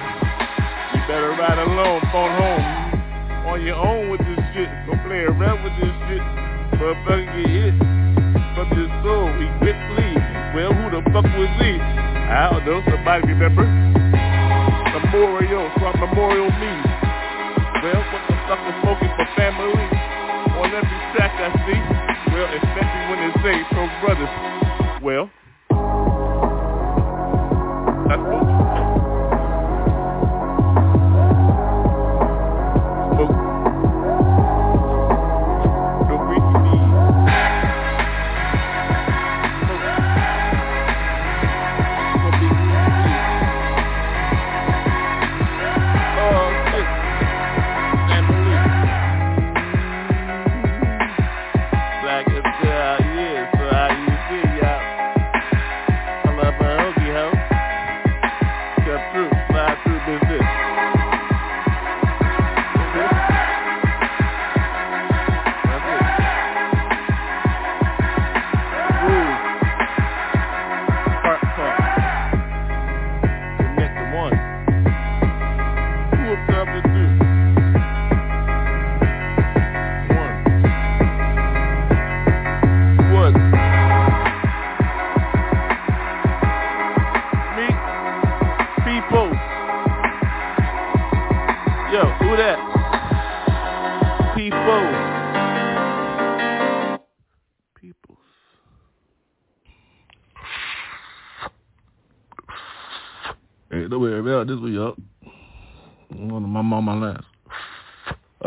You 0.91 0.99
better 1.07 1.31
ride 1.39 1.59
alone, 1.63 2.03
phone 2.11 2.35
home. 2.35 2.63
On 3.47 3.63
your 3.63 3.79
own 3.79 4.11
with 4.11 4.19
this 4.27 4.43
shit. 4.53 4.67
Don't 4.87 4.99
play 5.07 5.23
around 5.23 5.63
with 5.63 5.71
this 5.79 5.95
shit. 6.11 6.23
Motherfucker 6.75 7.23
get 7.31 7.47
hit. 7.47 7.75
From 8.59 8.67
this 8.75 8.91
soul, 9.07 9.31
he 9.39 9.47
quickly. 9.63 10.36
Well, 10.57 10.73
who 10.73 10.89
the 10.89 11.05
fuck 11.13 11.29
was 11.37 11.53
he? 11.61 11.77
I 11.77 12.49
don't 12.49 12.65
know. 12.65 12.81
Somebody 12.89 13.29
remember? 13.29 13.61
Memorial. 13.61 15.69
What 15.77 15.93
memorial 16.01 16.49
means. 16.49 16.89
Well, 17.85 18.01
what 18.09 18.25
the 18.25 18.33
fuck 18.49 18.57
is 18.65 18.73
smoking 18.81 19.13
for 19.21 19.29
family? 19.37 19.85
On 20.57 20.65
every 20.65 20.97
track 21.13 21.29
I 21.37 21.53
see. 21.61 21.77
Well, 22.33 22.49
especially 22.57 23.05
when 23.05 23.21
they 23.21 23.33
say 23.45 23.53
pro 23.69 23.85
brothers. 24.01 24.33
Well, 25.05 25.29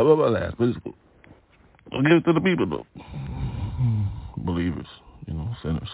I'm 0.00 0.06
on 0.06 0.18
my 0.18 0.28
last, 0.28 0.56
cool. 0.56 0.94
I'll 1.92 2.02
give 2.02 2.12
it 2.12 2.24
to 2.24 2.32
the 2.32 2.40
people 2.40 2.66
though. 2.66 2.86
Believers, 4.38 4.86
you 5.26 5.34
know, 5.34 5.54
sinners, 5.62 5.90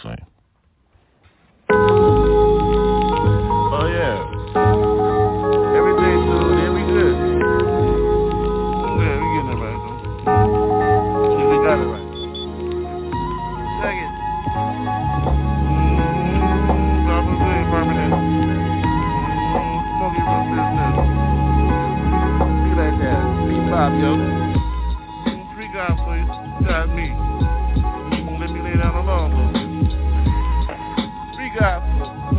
same. 0.00 0.16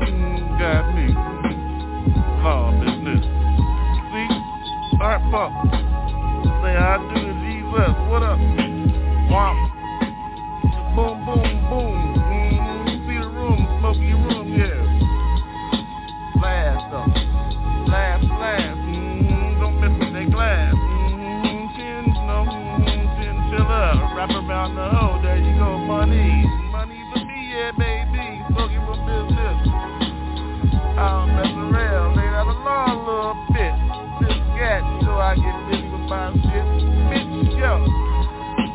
Mm, 0.02 0.60
got 0.60 0.94
me. 0.96 1.14
Law 2.44 2.72
business. 2.80 3.24
See? 4.12 4.30
Art 5.02 5.22
pump. 5.32 5.54
Say 6.62 6.76
I 6.76 6.98
do 7.14 7.22
to 7.22 7.34
Jesus. 7.44 7.94
What 8.10 8.24
up? 8.24 8.40
Womp. 9.30 9.60
Boom, 10.96 11.26
boom, 11.26 11.52
boom. 11.70 11.96
Mm, 12.30 13.08
see 13.08 13.20
the 13.20 13.30
room, 13.30 13.60
smoky 13.80 14.14
room, 14.14 14.48
yeah. 14.58 14.80
Blast 16.40 16.92
though. 16.92 17.10
Blast, 17.86 18.28
blast. 18.28 18.78
Mm, 18.78 19.60
don't 19.60 19.80
mess 19.80 19.94
with 20.00 20.14
that 20.14 20.32
glass. 20.32 20.74
Mm, 20.74 21.76
chin 21.76 22.10
wrap 24.20 24.30
around 24.32 24.76
the 24.76 24.90
hole. 24.90 25.22
There 25.22 25.38
you 25.38 25.58
go, 25.58 25.78
money. 25.78 26.44
Money 26.72 27.04
for 27.14 27.24
me, 27.24 27.52
yeah, 27.54 27.72
baby. 27.72 27.99
Shit. 36.50 36.66
Bitch, 37.10 37.58
yo. 37.58 37.86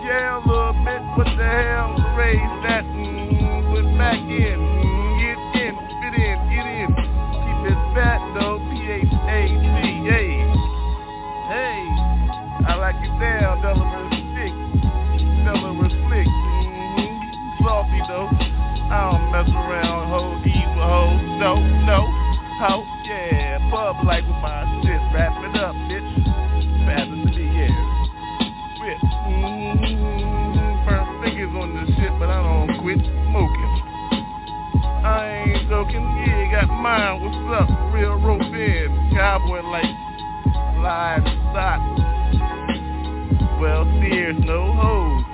Yeah, 0.07 0.39
a 0.39 0.47
little 0.47 0.73
bit. 0.85 1.03
What 1.17 1.29
the 1.37 1.45
hell? 1.45 1.97
Raise 2.17 2.55
that. 2.67 2.85
Mm, 2.85 3.75
put 3.75 3.87
back 3.99 4.19
in. 4.19 4.59
Mm, 4.59 5.19
get 5.21 5.39
in. 5.63 5.75
Fit 5.75 6.15
in. 6.15 6.37
Get 6.51 6.67
in. 6.67 6.89
Keep 6.93 7.73
it 7.73 7.81
fat, 7.95 8.21
though. 8.35 8.59
P-H-A-T. 8.71 10.09
Hey. 11.51 11.85
I 12.67 12.75
like 12.79 12.97
it 12.97 13.15
down, 13.21 13.61
Delaware 13.61 14.09
stick. 14.09 14.55
Delaware 15.45 15.91
slick. 15.91 16.29
Mm-hmm. 16.29 17.65
Salty, 17.65 18.01
though. 18.09 18.29
I 18.89 19.11
don't 19.11 19.33
mess 19.33 19.51
around. 19.51 20.45
These 20.45 20.55
with 20.55 20.85
hoes. 20.85 21.21
No, 21.41 21.57
no. 21.89 22.07
Ho, 22.61 22.85
yeah. 23.05 23.59
Pub 23.71 24.05
life 24.07 24.25
Real 37.95 38.19
rope 38.19 38.43
in. 38.43 39.11
Cowboy 39.15 39.63
like 39.63 39.95
livestock. 40.83 41.81
Well, 43.61 43.85
there's 44.03 44.37
no 44.45 44.73
hoes. 44.75 45.25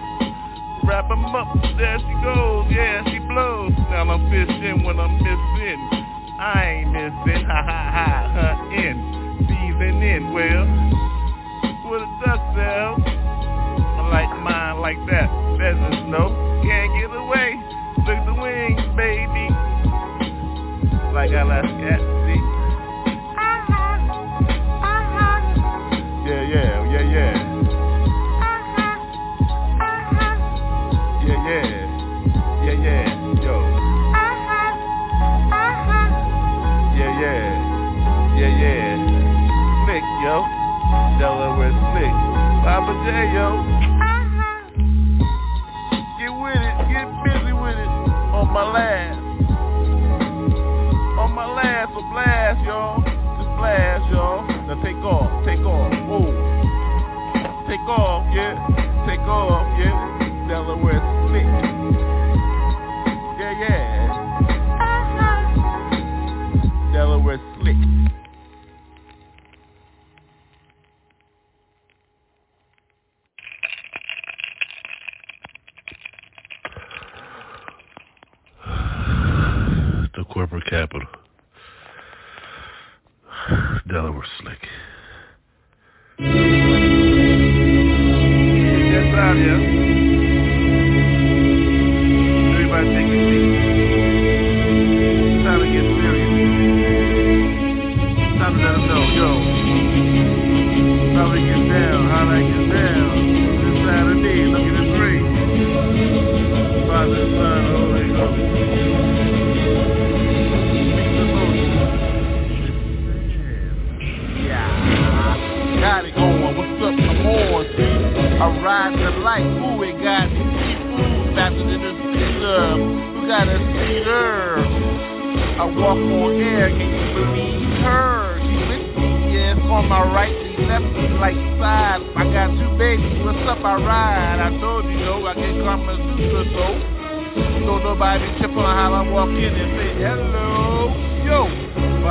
Wrap 0.84 1.10
'em 1.10 1.24
up, 1.24 1.48
there 1.78 1.98
she 1.98 2.14
goes, 2.22 2.66
yeah, 2.70 3.02
she 3.08 3.18
blows. 3.20 3.72
Now 3.88 4.10
I'm 4.10 4.28
fishing 4.28 4.84
when 4.84 5.00
I'm 5.00 5.16
missing. 5.16 5.80
I 6.38 6.84
ain't 6.84 6.92
missing, 6.92 7.44
ha 7.46 7.62
ha 7.64 7.80
ha, 7.96 8.28
her 8.34 8.72
in, 8.74 9.36
season 9.48 10.02
in, 10.02 10.32
well, 10.32 10.66
with 11.90 12.02
a 12.02 12.10
duck 12.24 12.40
cell. 12.56 12.96
I 13.96 14.08
like 14.10 14.32
mine 14.42 14.80
like 14.80 15.00
that, 15.08 15.28
just 15.58 16.06
no, 16.08 16.28
can't 16.62 16.92
get 17.00 17.16
away. 17.16 17.56
Look 17.98 18.16
at 18.16 18.26
the 18.26 18.34
wings, 18.34 18.80
baby. 18.96 19.48
Like 21.14 21.30
I 21.32 21.42
like 21.42 21.64
that, 21.64 22.00
see? 22.26 22.49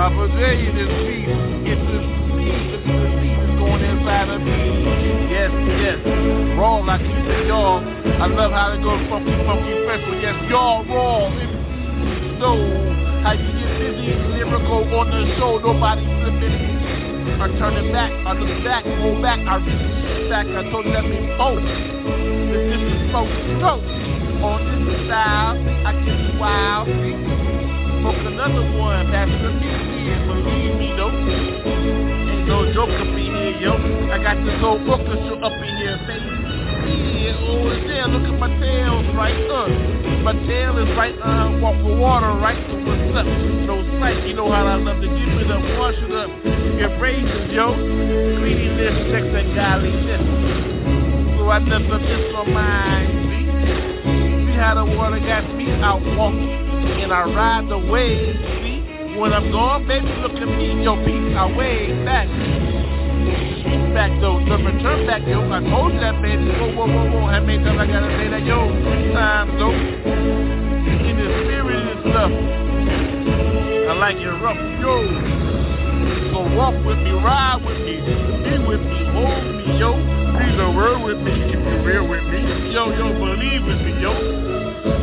Papa 0.10 0.26
J 0.34 0.66
in 0.66 0.74
this 0.74 0.90
piece. 1.06 1.30
It's 1.70 1.86
the 1.86 2.02
seed. 2.34 2.66
The 2.74 2.80
seed 2.82 3.38
is 3.46 3.54
going 3.62 3.86
inside 3.86 4.30
of 4.34 4.42
me. 4.42 4.58
Yes, 5.30 5.54
yes. 5.86 6.02
Raw 6.58 6.82
like 6.82 7.06
you 7.06 7.14
say, 7.30 7.46
y'all. 7.46 7.78
I 7.78 8.26
love 8.26 8.50
how 8.50 8.74
it 8.74 8.82
goes 8.82 9.06
funky, 9.06 9.38
funky. 9.46 9.70
But 9.86 10.02
yes, 10.18 10.34
y'all 10.50 10.82
raw. 10.90 11.30
So, 12.42 12.58
how 13.22 13.38
you 13.38 13.54
get 13.54 13.70
busy, 13.78 14.18
lyrical 14.34 14.82
on 14.98 15.14
the 15.14 15.30
show. 15.38 15.62
Nobody 15.62 16.02
flipping. 16.02 16.58
I 17.38 17.48
turn 17.62 17.78
it 17.78 17.94
back, 17.94 18.10
I 18.26 18.34
look 18.34 18.64
back, 18.66 18.84
go 18.84 19.22
back, 19.22 19.40
I 19.46 19.62
reach 19.62 20.30
back, 20.30 20.48
I 20.50 20.66
told 20.74 20.90
you 20.90 20.92
that 20.92 21.06
before. 21.06 21.62
That 21.62 22.66
this 22.66 22.82
is 22.82 23.14
to 23.14 23.22
go. 23.62 23.78
On 24.42 24.58
this 24.90 25.06
style, 25.06 25.54
I 25.86 25.94
get 26.02 26.40
wild. 26.40 26.88
Smoke 28.00 28.26
another 28.26 28.66
one, 28.80 29.12
that's 29.12 29.30
the 29.30 29.89
music, 30.10 30.26
believe 30.26 30.76
me 30.76 30.90
though. 30.98 31.14
Ain't 31.14 32.48
no 32.48 32.74
joke 32.74 32.90
up 32.90 33.14
in 33.14 33.30
here, 33.30 33.58
yo. 33.62 33.74
I 34.10 34.18
got 34.22 34.38
this 34.44 34.60
whole 34.60 34.82
orchestra 34.90 35.38
up 35.38 35.54
in 35.54 35.78
here, 35.78 35.98
baby. 36.08 36.30
Yeah, 36.90 37.38
oh, 37.46 37.70
yeah, 37.86 38.06
look 38.08 38.24
at 38.26 38.40
my 38.40 38.50
tail's 38.60 39.06
right, 39.16 39.38
uh. 39.50 39.68
My 40.24 40.34
tail 40.48 40.78
is 40.78 40.90
right, 40.98 41.16
uh, 41.22 41.60
walk 41.62 41.76
for 41.84 41.96
water, 41.96 42.34
right? 42.42 42.58
So 42.68 42.76
what's 42.82 43.18
up? 43.18 43.26
No 43.26 43.84
sight, 44.00 44.26
you 44.26 44.34
know 44.34 44.52
how 44.52 44.66
I 44.66 44.76
love 44.76 45.02
to 45.02 45.08
give 45.08 45.38
it 45.38 45.52
up, 45.52 45.62
wash 45.78 45.96
it 45.96 46.12
up. 46.12 46.30
Get 46.80 47.00
raisins, 47.00 47.54
yo. 47.54 47.76
Greedy 48.40 48.68
this, 48.76 48.96
sex 49.14 49.26
and 49.30 49.54
this. 50.08 50.22
So 51.38 51.50
I 51.50 51.60
never 51.60 52.00
miss 52.00 52.34
my 52.34 52.44
mind, 52.50 53.08
see? 53.30 53.46
See 54.50 54.58
how 54.58 54.74
the 54.76 54.86
water 54.98 55.20
got 55.20 55.46
me 55.56 55.70
out 55.72 56.02
walking, 56.18 56.50
and 57.04 57.14
I 57.14 57.24
ride 57.24 57.70
the 57.70 57.78
wave, 57.78 58.36
see? 58.64 58.79
When 59.20 59.34
I'm 59.34 59.52
gone, 59.52 59.86
baby, 59.86 60.08
look 60.24 60.32
at 60.32 60.48
me, 60.48 60.82
yo, 60.82 60.96
peace, 61.04 61.36
I 61.36 61.44
wave 61.52 62.06
back. 62.08 62.24
Back 63.92 64.16
though, 64.24 64.40
the 64.40 64.56
return 64.64 65.04
back, 65.06 65.28
yo. 65.28 65.44
I 65.44 65.60
told 65.60 65.92
you 65.92 66.00
that, 66.00 66.22
baby. 66.24 66.48
Whoa, 66.56 66.72
whoa, 66.72 66.88
whoa, 66.88 67.04
whoa. 67.12 67.28
How 67.28 67.44
many 67.44 67.60
times 67.60 67.84
I 67.84 67.88
gotta 67.92 68.08
say 68.16 68.32
that, 68.32 68.48
yo? 68.48 68.72
Three 68.72 69.12
times, 69.12 69.52
though. 69.60 69.76
In 69.76 71.16
the 71.20 71.28
spirit 71.36 71.84
and 71.84 72.00
stuff. 72.08 72.32
I 72.32 73.94
like 74.00 74.24
it 74.24 74.32
rough, 74.40 74.56
yo. 74.80 75.04
So 76.32 76.56
walk 76.56 76.80
with 76.88 77.04
me, 77.04 77.12
ride 77.20 77.60
with 77.60 77.76
me, 77.84 78.00
be 78.00 78.56
with 78.64 78.80
me, 78.80 79.04
hold 79.12 79.44
me, 79.52 79.84
yo. 79.84 80.00
Breathe 80.32 80.64
a 80.64 80.72
word 80.72 81.04
with 81.04 81.20
me, 81.20 81.36
keep 81.52 81.60
it 81.60 81.80
real 81.84 82.08
with 82.08 82.24
me. 82.24 82.72
Yo, 82.72 82.88
yo, 82.96 83.12
believe 83.12 83.68
with 83.68 83.84
me, 83.84 84.00
yo. 84.00 84.16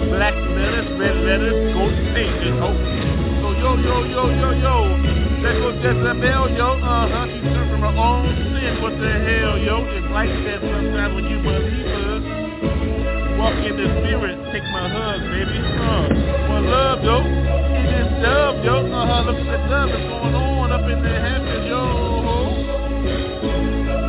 Black 0.08 0.32
letters, 0.32 0.88
red 0.96 1.20
letters, 1.20 1.74
gold 1.76 1.92
stages, 2.16 2.56
ho. 2.64 3.35
Yo, 3.58 3.76
yo, 3.76 4.04
yo, 4.04 4.24
yo, 4.30 4.50
yo. 4.52 4.74
There 5.42 5.56
goes 5.60 5.76
Jezebel, 5.82 6.56
yo. 6.56 6.68
Uh-huh, 6.76 7.26
she's 7.26 7.42
serving 7.54 7.80
her 7.80 7.94
own 7.96 8.26
sin. 8.52 8.82
What 8.82 8.94
the 9.00 9.12
hell, 9.26 9.56
yo? 9.58 9.84
It's 9.96 10.06
like 10.12 10.28
that 10.44 10.60
sometimes 10.60 11.14
when 11.14 11.24
you 11.24 11.38
believe 11.40 11.86
her. 11.86 12.20
walk 13.38 13.56
in 13.64 13.76
the 13.76 13.86
spirit, 14.00 14.36
take 14.52 14.64
my 14.72 14.88
hug, 14.88 15.20
baby. 15.32 15.58
Uh, 15.60 16.08
one 16.52 16.66
love, 16.68 17.00
yo. 17.04 17.22
This 17.22 18.08
dub, 18.22 18.64
yo. 18.64 18.76
Uh-huh, 18.92 19.22
look 19.24 19.36
at 19.40 19.46
the 19.46 19.58
dub 19.68 19.88
that's 19.88 20.04
going 20.04 20.34
on 20.34 20.72
up 20.72 20.84
in 20.90 21.02
the 21.02 21.14
heavens, 21.16 21.66
yo. 21.66 21.80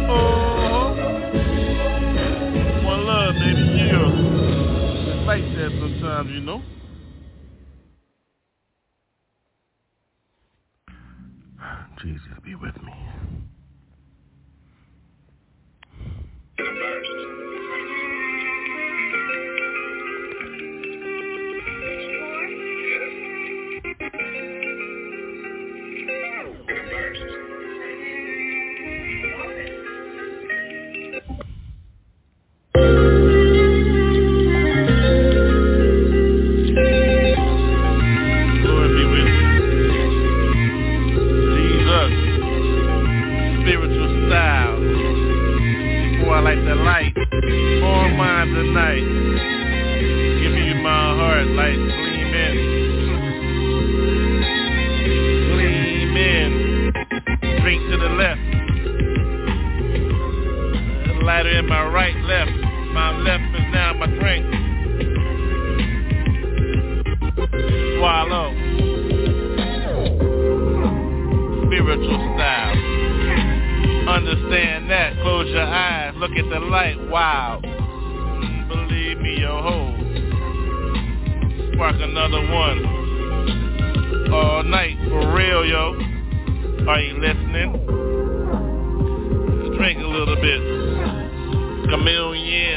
Oh, 0.10 0.92
one 2.84 3.02
love, 3.06 3.36
baby. 3.36 3.64
Yeah. 3.80 4.12
It's 5.16 5.28
like 5.28 5.44
that 5.56 5.72
sometimes, 5.80 6.30
you 6.32 6.42
know. 6.42 6.62
Jesus, 12.02 12.22
be 12.46 12.56
with 12.56 12.76
me. 12.84 12.94
On 48.48 48.54
tonight. 48.54 49.06
Give 50.42 50.54
you 50.54 50.76
my 50.82 51.16
heart 51.16 51.48
like 51.48 51.76
gleam 51.76 52.34
in. 52.34 52.56
Gleam 55.52 56.18
in. 56.18 56.52
Drink 57.62 57.82
to 57.92 57.98
the 57.98 58.10
left. 58.10 58.42
Lighter 61.24 61.60
in 61.60 61.68
my 61.68 61.86
right, 61.88 62.16
left. 62.24 62.52
My 62.94 63.18
left 63.18 63.56
is 63.56 63.74
now 63.74 63.94
my 63.94 64.08
drink. 64.08 64.46
Swallow. 67.98 68.54
Spiritual 71.68 72.36
style. 72.36 72.78
Understand 74.08 74.90
that. 74.90 75.14
Close 75.22 75.48
your 75.50 75.64
eyes. 75.64 76.14
Look 76.16 76.32
at 76.32 76.50
the 76.50 76.60
light. 76.60 76.98
Wow. 77.10 77.62
Spark 81.78 82.02
another 82.02 82.42
one. 82.52 82.80
All 84.34 84.64
night. 84.64 84.98
For 85.10 85.32
real, 85.32 85.64
yo. 85.64 85.94
Are 86.90 87.00
you 87.00 87.20
listening? 87.22 87.72
Drink 89.78 90.00
a 90.02 90.08
little 90.08 90.38
bit. 90.38 90.60
Chameleon. 91.88 92.77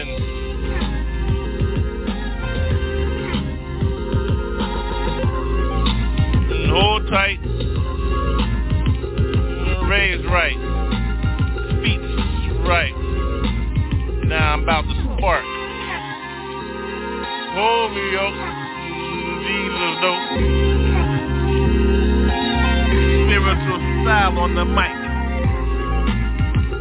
On 24.41 24.55
the 24.55 24.64
mic. 24.64 24.97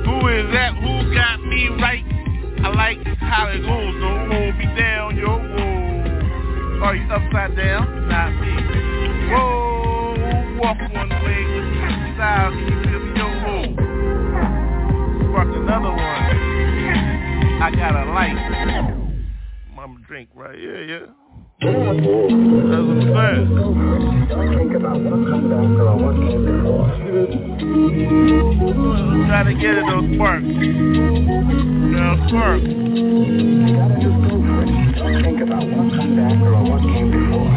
Who 0.07 0.28
is 0.32 0.47
that? 0.53 0.72
Who 0.80 1.14
got 1.14 1.43
me 1.43 1.68
right? 1.76 2.05
I 2.64 2.70
like 2.72 3.03
how 3.20 3.47
it 3.47 3.60
goes, 3.68 3.93
though. 3.99 4.32
Hold 4.32 4.55
me 4.55 4.66
down, 4.80 5.18
yo. 5.18 5.28
Whoa. 5.28 6.86
Are 6.86 6.95
you 6.95 7.12
upside 7.12 7.57
down? 7.57 8.07
Not 8.07 8.32
me. 8.39 8.55
Whoa. 9.28 10.16
Walk 10.62 10.80
one 10.95 11.10
way 11.10 11.43
style. 12.16 12.51
Can 12.51 12.64
you 12.64 12.80
feel 12.88 12.99
me, 13.03 13.12
yo? 13.20 13.28
Whoa. 13.43 13.64
Spark 15.28 15.51
another 15.51 15.91
one. 15.91 16.24
I 17.62 17.72
got 17.76 17.91
a 17.91 18.05
light. 18.14 18.39
Mama 19.76 19.99
drink 20.07 20.30
right 20.34 20.57
here, 20.57 20.84
yeah. 20.84 21.07
That's 21.62 21.72
saying. 21.72 23.51
Don't 24.30 24.55
think 24.57 24.74
about 24.76 25.01
what 25.01 25.20
comes 25.28 25.51
or 25.78 25.95
what 25.97 26.16
came 26.16 26.45
before. 26.45 26.88
To 29.39 29.53
get 29.53 29.76
it, 29.76 29.84
those 29.88 30.07
sparks. 30.16 30.45
Now, 30.45 32.16
spark. 32.28 32.62
Gotta 32.62 33.95
just 33.99 34.18
go 34.24 34.32
for 34.39 34.60
it. 34.64 34.68
Don't 34.95 35.16
think 35.24 35.39
about 35.41 35.66
what 35.68 35.88
comes 35.95 36.16
or 36.43 36.64
what 36.64 36.82
came 36.82 37.10
before. 37.12 37.53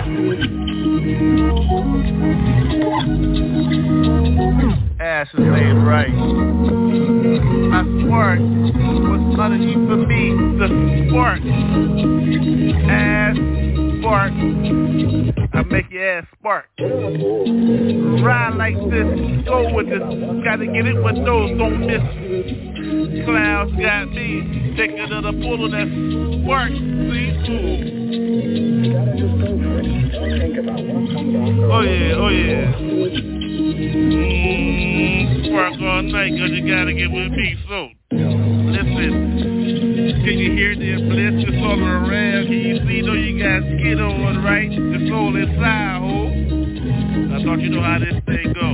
Ash 5.01 5.31
is 5.35 5.41
laid 5.41 5.79
right. 5.85 6.15
My 7.71 7.83
spark 8.07 8.41
was 8.41 9.39
underneath 9.39 9.85
for 9.89 9.97
me, 9.97 10.23
the 10.59 10.69
spark. 11.09 11.43
Ass 12.91 13.37
spark. 14.03 14.33
I 15.55 15.63
make 15.71 15.91
your 15.91 16.19
ass 16.19 16.27
spark. 16.39 16.67
Ride 16.79 18.55
like 18.57 18.75
this, 18.91 19.07
go 19.47 19.73
with 19.75 19.89
this. 19.89 20.03
Gotta 20.45 20.67
get 20.67 20.87
it 20.87 20.99
with 21.03 21.25
those, 21.25 21.57
don't 21.57 21.87
miss. 21.87 22.03
Clouds 23.25 23.73
got 23.81 24.11
me. 24.11 24.75
Take 24.77 24.91
another 24.93 25.33
pull 25.33 25.65
of 25.65 25.71
that 25.71 25.87
spark. 26.43 26.73
See? 26.73 27.31
Ooh. 27.49 28.03
Oh 31.73 31.83
yeah, 31.83 32.15
oh 32.17 32.29
yeah. 32.29 32.75
Mmm, 34.13 35.47
spark 35.47 35.75
all 35.81 36.03
night 36.03 36.33
cause 36.39 36.51
you 36.51 36.63
gotta 36.69 36.93
get 36.93 37.11
with 37.11 37.31
me, 37.31 37.57
so 37.69 37.89
listen. 38.11 39.62
Can 40.23 40.39
you 40.39 40.55
hear 40.55 40.79
the 40.79 41.03
bliss 41.11 41.35
that's 41.43 41.59
all 41.67 41.83
around? 41.83 42.47
Can 42.47 42.63
you 42.63 42.79
see 42.87 43.03
though 43.03 43.19
you 43.19 43.43
got 43.43 43.59
skin 43.75 43.99
on, 43.99 44.39
right? 44.47 44.71
The 44.71 45.11
soul 45.11 45.35
inside, 45.35 45.99
ho. 45.99 46.31
I 46.31 47.43
thought 47.43 47.59
you 47.59 47.75
know 47.75 47.83
how 47.83 47.99
this 47.99 48.15
thing 48.31 48.55
go. 48.55 48.71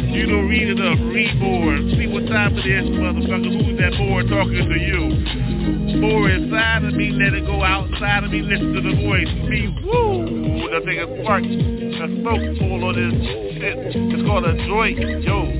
You 0.00 0.24
don't 0.32 0.48
read 0.48 0.72
it 0.72 0.80
up, 0.80 0.96
read 1.12 1.36
more. 1.36 1.76
See 1.92 2.08
what 2.08 2.24
time 2.24 2.56
it 2.56 2.64
is, 2.64 2.88
motherfucker. 2.88 3.52
Who's 3.52 3.76
that 3.84 3.92
boy 4.00 4.24
talking 4.32 4.64
to 4.64 4.78
you? 4.80 6.00
More 6.00 6.30
inside 6.32 6.88
of 6.88 6.94
me, 6.96 7.12
let 7.20 7.36
it 7.36 7.44
go 7.44 7.60
outside 7.62 8.24
of 8.24 8.30
me, 8.32 8.40
listen 8.40 8.72
to 8.72 8.80
the 8.80 8.96
voice. 8.96 9.28
Me, 9.52 9.68
woo! 9.84 10.72
The 10.72 10.80
thing 10.88 10.96
is 10.96 11.20
spark. 11.20 11.44
The 11.44 12.08
smoke 12.16 12.44
full 12.56 12.80
on 12.88 12.96
this 12.96 13.12
shit. 13.60 13.76
It's 13.92 14.24
called 14.24 14.48
a 14.48 14.56
joint, 14.64 14.96
yo. 15.20 15.52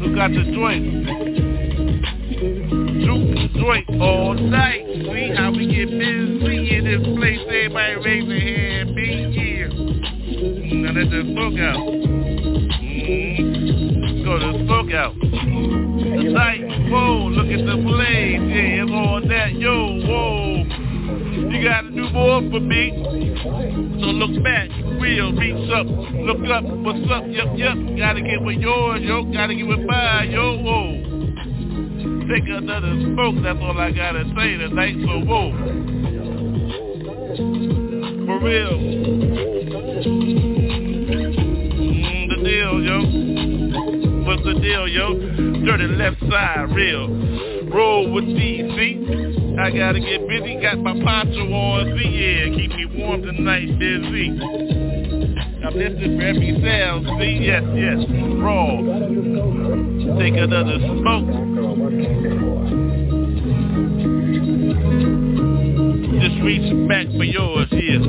Who 0.00 0.16
got 0.16 0.32
the 0.32 0.40
joint? 0.56 1.55
Joint 3.54 3.88
all 4.00 4.34
night. 4.34 4.84
See 4.86 5.34
how 5.36 5.50
we 5.52 5.66
get 5.66 5.90
busy 5.90 6.74
in 6.74 6.84
this 6.84 7.02
place. 7.16 7.40
Everybody 7.46 7.94
raise 8.04 8.28
their 8.28 8.40
hand, 8.40 8.94
be 8.94 9.06
here. 9.32 9.68
Now 9.68 10.92
let 10.92 11.10
the 11.10 11.22
smoke 11.32 11.58
out. 11.60 11.76
Mm. 12.82 14.24
Go 14.24 14.38
to 14.38 14.64
smoke 14.64 14.92
out. 14.92 15.14
The 15.20 16.22
night, 16.32 16.90
whoa, 16.90 17.28
look 17.28 17.46
at 17.46 17.64
the 17.64 17.76
blaze. 17.82 18.42
Yeah, 18.50 18.84
on 18.84 19.28
that, 19.28 19.52
yo, 19.54 20.00
whoa. 20.06 20.64
You 21.50 21.62
gotta 21.62 21.90
do 21.90 22.10
more 22.10 22.40
for 22.50 22.60
me. 22.60 22.92
So 24.00 24.06
look 24.06 24.42
back, 24.42 24.70
real, 25.00 25.32
reach 25.32 25.70
up, 25.70 25.86
look 25.86 26.42
up, 26.50 26.64
what's 26.64 27.10
up, 27.10 27.24
yup, 27.28 27.56
yup. 27.56 27.78
Gotta 27.96 28.20
get 28.22 28.42
with 28.42 28.58
yours, 28.58 29.02
yo, 29.02 29.24
gotta 29.32 29.54
get 29.54 29.66
with 29.66 29.80
mine, 29.86 30.30
yo, 30.30 30.58
whoa. 30.58 31.05
Take 32.28 32.48
another 32.48 32.92
smoke, 33.02 33.36
that's 33.40 33.58
all 33.60 33.78
I 33.78 33.92
gotta 33.92 34.24
say 34.36 34.56
tonight, 34.56 34.96
so 34.98 35.20
whoa. 35.20 35.52
For 38.26 38.38
real. 38.42 38.78
Mm, 41.94 42.28
the 42.28 42.36
deal, 42.42 42.82
yo. 42.82 42.98
What's 44.26 44.42
the 44.42 44.54
deal, 44.60 44.88
yo? 44.88 45.14
Dirty 45.64 45.86
left 45.86 46.18
side, 46.28 46.74
real. 46.74 47.08
Roll 47.72 48.10
with 48.12 48.24
DC. 48.24 49.58
I 49.60 49.70
gotta 49.70 50.00
get 50.00 50.26
busy, 50.26 50.60
got 50.60 50.78
my 50.78 51.00
poncho 51.04 51.52
on, 51.52 51.96
see, 51.96 52.08
yeah, 52.08 52.46
keep 52.56 52.70
me 52.72 52.86
warm 52.98 53.22
tonight, 53.22 53.78
busy. 53.78 54.30
I'm 55.64 55.74
listening 55.74 56.18
for 56.18 56.24
every 56.26 56.60
sound, 56.60 57.06
see, 57.20 57.38
yes, 57.40 57.62
yes. 57.72 57.98
Don't 58.42 60.18
Take 60.18 60.34
another 60.34 60.78
smoke. 60.80 61.45
Comes 66.46 66.70
after 66.70 66.76
or 66.76 66.76
what 66.76 66.76
came 66.76 66.78
before. 66.78 66.88
back 66.88 67.06
for 67.16 67.24
yours 67.24 67.68
here. 67.70 68.00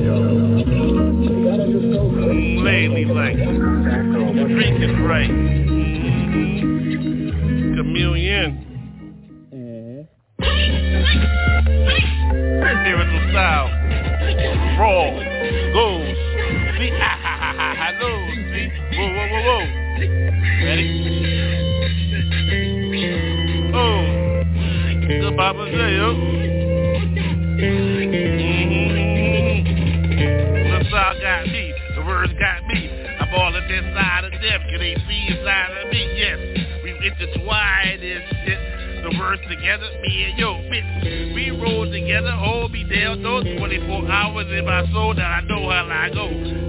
Lately 2.64 3.06
like 3.06 3.36
drinking 4.48 5.04
right. 5.04 5.30
Mm-hmm. 5.30 6.08
Spiritual 12.84 13.30
style. 13.32 13.68
Raw. 14.80 15.27
Intertwined 37.20 38.02
this 38.02 38.22
shit. 38.46 38.60
The 39.04 39.18
words 39.18 39.42
together, 39.50 39.90
me 40.02 40.24
and 40.26 40.38
yo, 40.38 40.54
bitch. 40.70 41.34
We 41.34 41.50
roll 41.52 41.90
together, 41.90 42.32
hold 42.32 42.72
me 42.72 42.84
down, 42.84 43.24
those 43.24 43.44
24 43.58 44.12
hours 44.12 44.46
in 44.52 44.66
my 44.66 44.86
soul 44.92 45.16
that 45.16 45.24
I 45.24 45.42
know 45.42 45.70
how 45.70 45.88
I 45.90 46.10
go. 46.14 46.28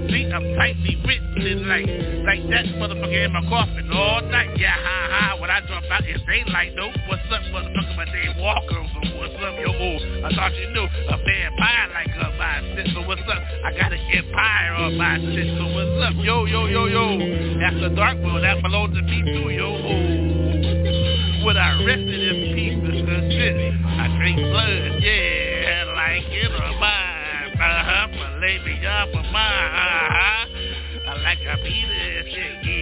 See, 0.09 0.25
I'm 0.25 0.55
tightly 0.55 0.97
written 1.05 1.67
like, 1.67 1.85
like 2.25 2.49
that 2.49 2.65
motherfucker 2.77 3.25
in 3.25 3.33
my 3.33 3.41
coffin 3.49 3.91
all 3.91 4.21
night. 4.21 4.57
Yeah, 4.57 4.73
ha 4.73 5.07
ha. 5.11 5.28
When 5.69 5.77
I 5.77 5.81
drop 5.81 6.01
out, 6.01 6.09
it's 6.09 6.23
daylight, 6.25 6.73
no. 6.73 6.89
What's 7.05 7.21
up, 7.29 7.45
motherfucker? 7.53 7.95
My 7.95 8.05
name 8.05 8.41
Walker. 8.41 8.81
So 8.89 9.17
what's 9.21 9.37
up, 9.37 9.53
yo? 9.61 9.69
Oh, 9.69 10.25
I 10.25 10.33
thought 10.33 10.55
you 10.57 10.65
knew 10.73 10.81
a 10.81 11.17
vampire 11.17 11.87
like 11.93 12.09
my 12.37 12.61
shit. 12.73 12.89
So 12.93 13.05
what's 13.05 13.21
up? 13.21 13.43
I 13.63 13.77
got 13.77 13.93
an 13.93 14.01
empire 14.09 14.73
on 14.73 14.97
my. 14.97 15.19
So 15.21 15.65
what's 15.69 16.09
up, 16.09 16.25
yo, 16.25 16.45
yo, 16.45 16.65
yo, 16.65 16.85
yo? 16.87 17.59
That's 17.59 17.79
the 17.81 17.93
dark 17.95 18.17
world. 18.17 18.43
That 18.43 18.63
belongs 18.63 18.95
to 18.97 19.03
me 19.03 19.21
too, 19.21 19.49
yo. 19.53 19.69
Oh 19.69 21.45
when 21.45 21.55
I 21.55 21.83
rested 21.85 22.07
in 22.09 22.53
pieces 22.53 23.05
and 23.07 23.31
shit. 23.31 23.73
I 23.85 24.17
drink 24.17 24.37
blood, 24.37 25.01
yeah, 25.01 25.85
like 25.95 26.25
in 26.29 26.51
a 26.51 26.79
mine. 26.79 27.53
Uh-huh, 27.53 28.39
lay 28.41 28.59
me 28.65 28.85
up 28.85 29.09
a 29.09 29.23
mine. 29.31 29.69
Uh-huh. 29.77 30.45
I 31.09 31.21
like 31.23 31.39
beat 31.63 31.89
it, 31.89 32.25
shit, 32.33 32.65
he. 32.65 32.79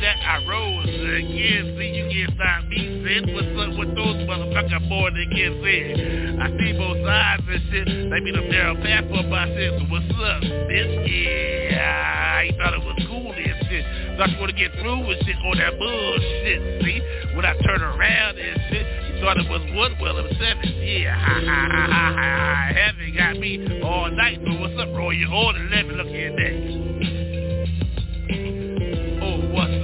That? 0.00 0.16
I 0.26 0.44
rose 0.48 0.88
again. 0.88 1.76
See, 1.78 1.90
you 1.94 2.04
can't 2.10 2.34
stop 2.34 2.64
me, 2.68 3.02
sin. 3.06 3.32
What's 3.32 3.46
up 3.56 3.78
with 3.78 3.94
those 3.94 4.16
motherfuckers 4.26 4.88
born 4.88 5.16
again, 5.16 5.60
sin? 5.62 6.40
I 6.42 6.50
see 6.58 6.72
both 6.76 6.98
sides 7.06 7.42
and 7.46 7.62
shit. 7.70 7.86
They 8.10 8.20
be 8.20 8.32
the 8.32 8.42
narrow 8.50 8.74
path 8.74 9.06
for 9.08 9.22
my 9.22 9.46
shit. 9.54 9.72
So 9.78 9.84
what's 9.88 10.10
up, 10.10 10.42
bitch? 10.42 11.70
Yeah, 11.70 12.42
I 12.42 12.50
thought 12.58 12.74
it 12.74 12.84
was 12.84 12.98
cool 13.08 13.32
and 13.32 13.56
shit. 13.70 13.84
Thought 14.18 14.30
you 14.30 14.38
wanna 14.40 14.52
get 14.52 14.72
through 14.82 15.06
with 15.06 15.18
shit 15.24 15.36
on 15.46 15.56
that 15.58 15.78
bullshit, 15.78 16.82
see? 16.82 17.00
When 17.36 17.44
I 17.44 17.54
turn 17.62 17.82
around 17.82 18.38
and 18.38 18.60
shit, 18.70 18.86
you 19.14 19.20
thought 19.22 19.38
it 19.38 19.48
was 19.48 19.62
one, 19.74 19.96
well, 20.00 20.18
it 20.18 20.24
was 20.24 20.36
seven. 20.42 20.68
Yeah, 20.82 21.14
ha, 21.14 21.38
ha, 21.38 21.68
ha, 21.70 21.86
ha, 21.86 22.06
ha. 22.18 22.72
Heaven 22.74 23.14
got 23.16 23.36
me 23.38 23.80
all 23.82 24.10
night. 24.10 24.40
So 24.44 24.58
what's 24.60 24.74
up, 24.78 24.92
bro? 24.92 25.10
You're 25.10 25.32
on 25.32 25.56
11, 25.70 25.96
look 25.96 26.06
at 26.08 26.36
that. 26.36 27.13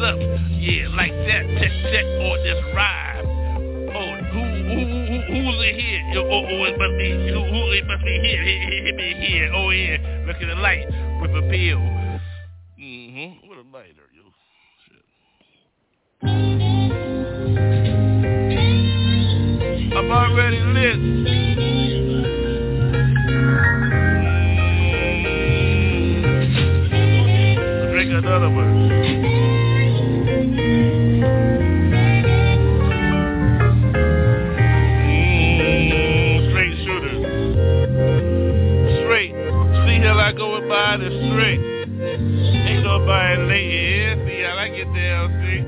Up? 0.01 0.17
Yeah, 0.17 0.89
like 0.97 1.13
that, 1.13 1.45
check, 1.61 1.69
check 1.93 2.07
on 2.07 2.41
this 2.43 2.57
ride. 2.75 3.21
Oh, 3.93 4.17
who, 4.33 4.41
who, 4.41 4.81
who, 4.81 5.21
who's 5.29 5.61
in 5.61 5.77
here? 5.79 6.01
Oh, 6.17 6.25
oh, 6.25 6.65
it 6.65 6.73
must 6.79 6.97
be, 6.97 7.13
who, 7.29 7.45
who, 7.45 7.69
it 7.73 7.85
must 7.87 8.03
be 8.03 8.19
here, 8.19 8.43
hit, 8.43 8.63
hit, 8.63 8.83
hit 8.87 8.97
me 8.97 9.13
here. 9.21 9.53
Oh, 9.55 9.69
yeah, 9.69 9.99
look 10.27 10.37
at 10.37 10.47
the 10.47 10.55
light 10.55 10.87
with 11.21 11.33
a 11.33 11.43
pill. 11.51 11.81
Mm-hmm, 12.81 13.47
with 13.47 13.59
a 13.59 13.63
lighter, 13.71 14.09
yo. 14.17 14.23
I'm 19.99 20.11
already 20.11 20.61
lit. 20.61 20.97
Mm. 20.97 21.27
Drink 27.93 28.11
another 28.13 28.49
one. 28.49 29.50
See 40.41 40.47
how 40.47 40.57
I 40.57 40.61
go 40.61 40.69
by 40.69 40.97
the 40.97 41.11
straight. 41.29 41.61
Ain't 41.61 42.85
nobody 42.85 43.43
late 43.45 43.71
here. 43.77 44.17
See 44.25 44.41
how 44.41 44.57
I 44.57 44.69
get 44.73 44.89
down, 44.89 45.29
see? 45.45 45.61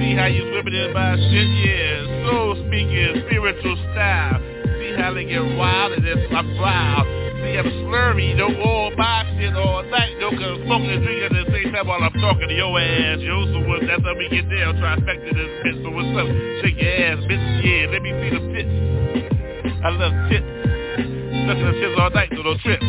See 0.00 0.14
how 0.16 0.24
you 0.24 0.56
in 0.56 0.92
my 0.94 1.16
shit, 1.20 1.48
yeah. 1.60 2.24
Soul 2.24 2.56
speaking, 2.64 3.28
spiritual 3.28 3.76
style. 3.92 4.40
See 4.80 4.96
how 4.96 5.12
they 5.12 5.24
get 5.26 5.44
wild 5.56 5.92
and 5.92 6.06
then 6.06 6.16
I'm 6.34 6.56
wild. 6.56 7.04
See 7.44 7.60
I'm 7.60 7.68
slurry, 7.84 8.34
no 8.34 8.48
all 8.64 8.90
my 8.96 9.28
shit 9.36 9.54
all 9.54 9.84
night, 9.84 10.16
no 10.18 10.30
cause 10.30 10.64
smoking 10.64 10.88
and 10.88 11.04
drinking 11.04 11.24
at 11.24 11.32
the 11.44 11.52
same 11.52 11.72
time 11.72 11.86
while 11.86 12.02
I'm 12.02 12.12
talking 12.24 12.48
to 12.48 12.54
your 12.54 12.80
ass, 12.80 13.20
yo. 13.20 13.44
So 13.52 13.68
what 13.68 13.84
that's 13.84 14.02
how 14.02 14.16
we 14.16 14.32
get 14.32 14.48
down, 14.48 14.80
trifecta 14.80 15.28
this 15.28 15.52
bitch. 15.60 15.84
So 15.84 15.90
what's 15.92 16.08
up? 16.16 16.28
Shake 16.64 16.80
your 16.80 16.88
ass, 17.04 17.20
bitch, 17.28 17.44
yeah, 17.60 17.92
let 17.92 18.00
me 18.00 18.10
see 18.16 18.30
the 18.32 18.40
tits. 18.48 19.76
I 19.84 19.90
love 19.92 20.14
tits. 20.32 20.48
Sucking 21.44 21.66
the 21.68 21.72
tits 21.76 22.00
all 22.00 22.10
night, 22.10 22.32
so 22.32 22.42
don't 22.42 22.58
trip. 22.64 22.80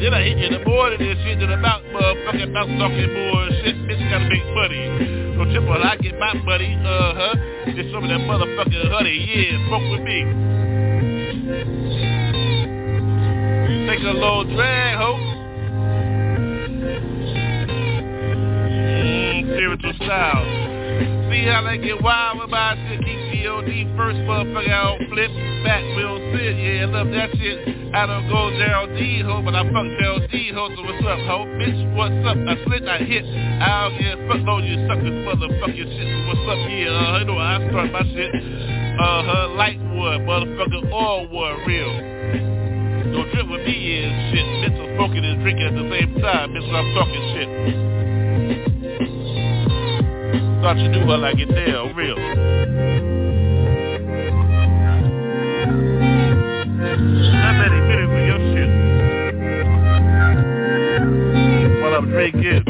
Then 0.00 0.12
I 0.12 0.22
hit 0.24 0.36
you 0.38 0.46
in 0.46 0.52
the 0.52 0.64
morning 0.68 1.00
and 1.00 1.08
then 1.08 1.16
shit 1.24 1.40
the 1.40 1.56
mouth, 1.56 1.82
motherfucking 1.88 2.52
mouth 2.52 2.68
talking 2.76 3.08
bullshit. 3.16 3.76
Bitch 3.88 4.10
gotta 4.10 4.28
make 4.28 4.44
money. 4.52 5.36
Don't 5.36 5.50
trip 5.52 5.64
when 5.64 5.82
I 5.82 5.96
get 5.96 6.18
my 6.18 6.34
money, 6.34 6.76
uh-huh. 6.76 7.72
Just 7.72 7.92
some 7.92 8.04
of 8.04 8.10
that 8.10 8.20
motherfucking 8.20 8.90
honey, 8.92 9.16
yeah, 9.24 9.56
fuck 9.70 9.80
with 9.90 10.02
me. 10.04 10.24
Take 13.88 14.00
a 14.00 14.12
little 14.12 14.44
drag, 14.54 14.96
ho. 14.96 15.16
Mm, 18.92 19.54
spiritual 19.54 19.94
style. 20.04 20.44
See 21.30 21.44
how 21.46 21.62
they 21.64 21.78
get 21.78 22.02
wild 22.02 22.38
with 22.40 22.50
my 22.50 22.76
shit. 22.88 23.00
Keep 23.00 23.25
G.O.D. 23.46 23.94
first 23.94 24.18
motherfucker 24.26 24.74
out. 24.74 24.98
Flip 25.06 25.30
back, 25.62 25.78
Will 25.94 26.18
Sid. 26.34 26.58
Yeah, 26.58 26.90
love 26.90 27.14
that 27.14 27.30
shit. 27.38 27.94
I 27.94 28.02
don't 28.02 28.26
go 28.26 28.50
Gerald 28.58 28.90
D, 28.98 29.22
ho, 29.22 29.38
but 29.38 29.54
I 29.54 29.62
fuck 29.70 29.86
Gerald 30.02 30.26
D, 30.34 30.50
ho. 30.50 30.66
So 30.74 30.82
what's 30.82 31.06
up, 31.06 31.22
ho? 31.30 31.46
Bitch, 31.54 31.78
what's 31.94 32.26
up? 32.26 32.34
I 32.42 32.58
slit, 32.66 32.82
I 32.90 32.98
hit. 33.06 33.22
I 33.22 33.86
don't 33.86 34.02
give 34.02 34.18
a 34.18 34.26
fuck, 34.26 34.42
no, 34.42 34.58
you 34.58 34.74
suckers, 34.90 35.14
motherfucking 35.22 35.78
shit. 35.78 36.10
What's 36.26 36.42
up, 36.42 36.58
yeah, 36.66 36.90
uh, 36.90 37.22
you 37.22 37.30
know, 37.30 37.38
I 37.38 37.62
start 37.70 37.94
my 37.94 38.02
shit. 38.10 38.34
Uh-huh, 38.34 39.54
light 39.54 39.78
wood, 39.94 40.26
motherfucker, 40.26 40.90
all 40.90 41.30
wood, 41.30 41.62
real. 41.70 41.94
Don't 43.14 43.30
drip 43.30 43.46
with 43.46 43.62
me 43.62 43.78
is 43.78 44.10
shit. 44.34 44.42
Bitch, 44.66 44.74
I'm 44.74 44.90
smoking 44.98 45.22
and 45.22 45.38
drinking 45.46 45.70
at 45.70 45.74
the 45.78 45.86
same 45.86 46.18
time. 46.18 46.50
Bitch, 46.50 46.66
I'm 46.66 46.90
talking 46.98 47.22
shit. 47.30 47.46
Thought 50.66 50.78
you 50.82 50.88
knew 50.90 51.06
how 51.06 51.22
I 51.22 51.32
get 51.34 51.46
down, 51.54 51.94
real. 51.94 52.95
I'm 56.96 57.60
ready, 57.60 57.76
ready 57.76 58.06
for 58.08 58.24
your 58.24 58.40
shit. 58.56 58.70
While 61.82 61.92
I'm 61.92 62.08
drinking. 62.08 62.64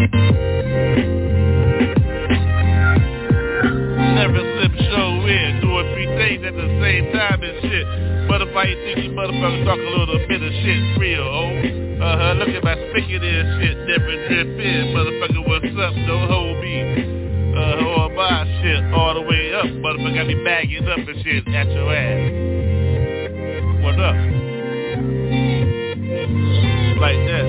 Never 4.19 4.43
slip 4.43 4.75
show 4.91 5.11
in, 5.31 5.61
doing 5.63 5.87
three 5.95 6.11
things 6.19 6.43
at 6.43 6.55
the 6.59 6.69
same 6.83 7.13
time 7.15 7.39
and 7.39 7.55
shit. 7.71 7.87
Motherfucker, 8.27 8.67
you 8.67 8.77
think 8.83 8.99
you 9.07 9.11
motherfuckers 9.15 9.65
talk 9.65 9.79
a 9.79 9.91
little 9.95 10.19
bit 10.27 10.43
of 10.43 10.53
shit 10.59 10.99
real, 10.99 11.23
oh? 11.23 12.03
Uh-huh, 12.03 12.35
look 12.35 12.49
at 12.49 12.65
my 12.65 12.75
spigot 12.75 13.23
and 13.23 13.63
shit, 13.63 13.79
never 13.87 14.11
drip 14.27 14.59
in. 14.59 14.91
Motherfucker, 14.91 15.47
what's 15.47 15.71
up? 15.79 15.95
Don't 16.11 16.27
hold 16.29 16.59
me. 16.59 17.55
Uh, 17.55 17.87
all 17.87 18.11
my 18.11 18.43
shit 18.61 18.83
all 18.93 19.15
the 19.15 19.23
way 19.23 19.55
up. 19.55 19.67
Motherfucker 19.67 20.15
got 20.17 20.27
me 20.27 20.35
bagging 20.43 20.89
up 20.89 20.99
and 20.99 21.23
shit 21.23 21.47
at 21.47 21.71
your 21.71 21.95
ass. 21.95 22.56
What 23.87 24.01
up? 24.01 24.17
Like 26.99 27.21
that. 27.29 27.47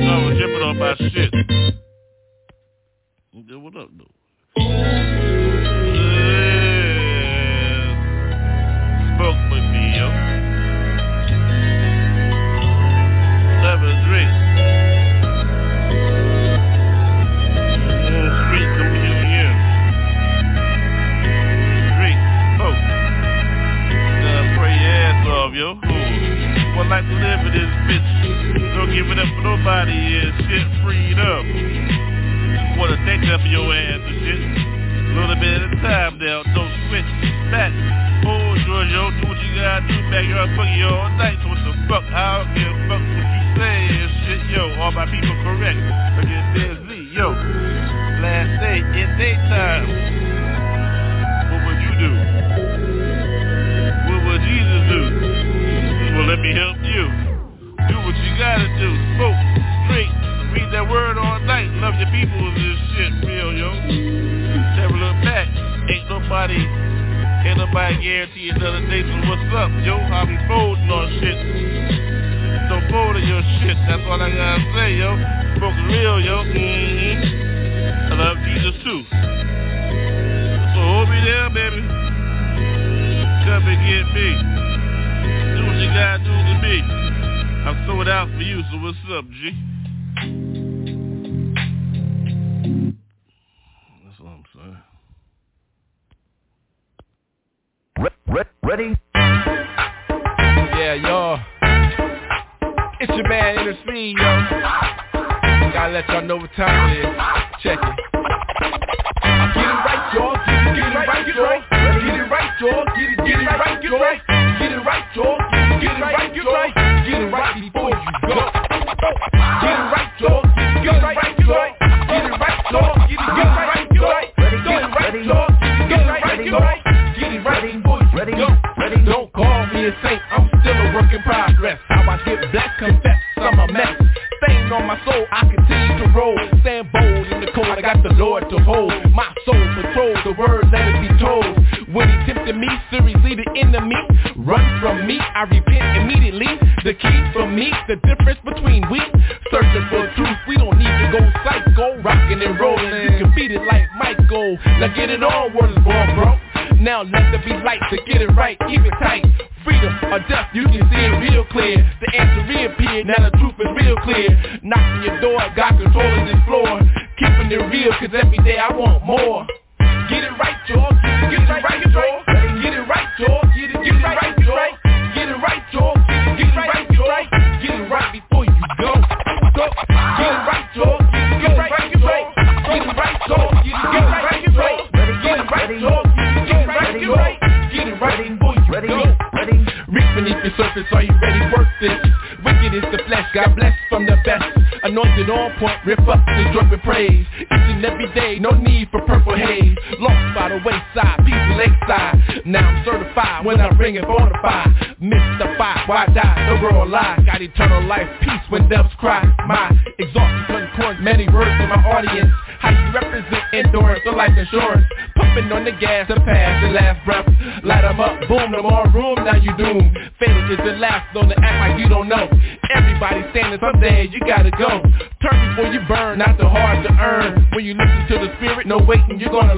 No, 0.00 0.10
I'm 0.10 0.36
dripping 0.36 0.62
on 0.62 0.76
my 0.76 0.96
shit. 0.96 1.32
What 3.62 3.76
up, 3.76 3.90
though? 3.96 5.21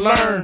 Learn. 0.05 0.44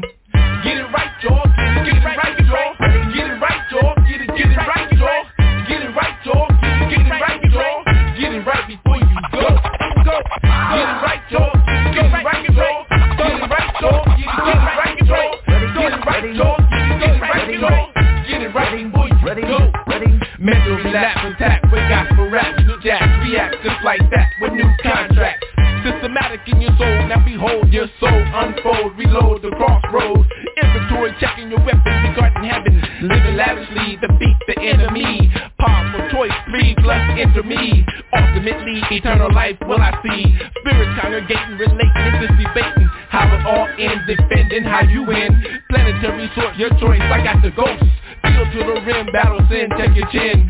Sin, 50.11 50.50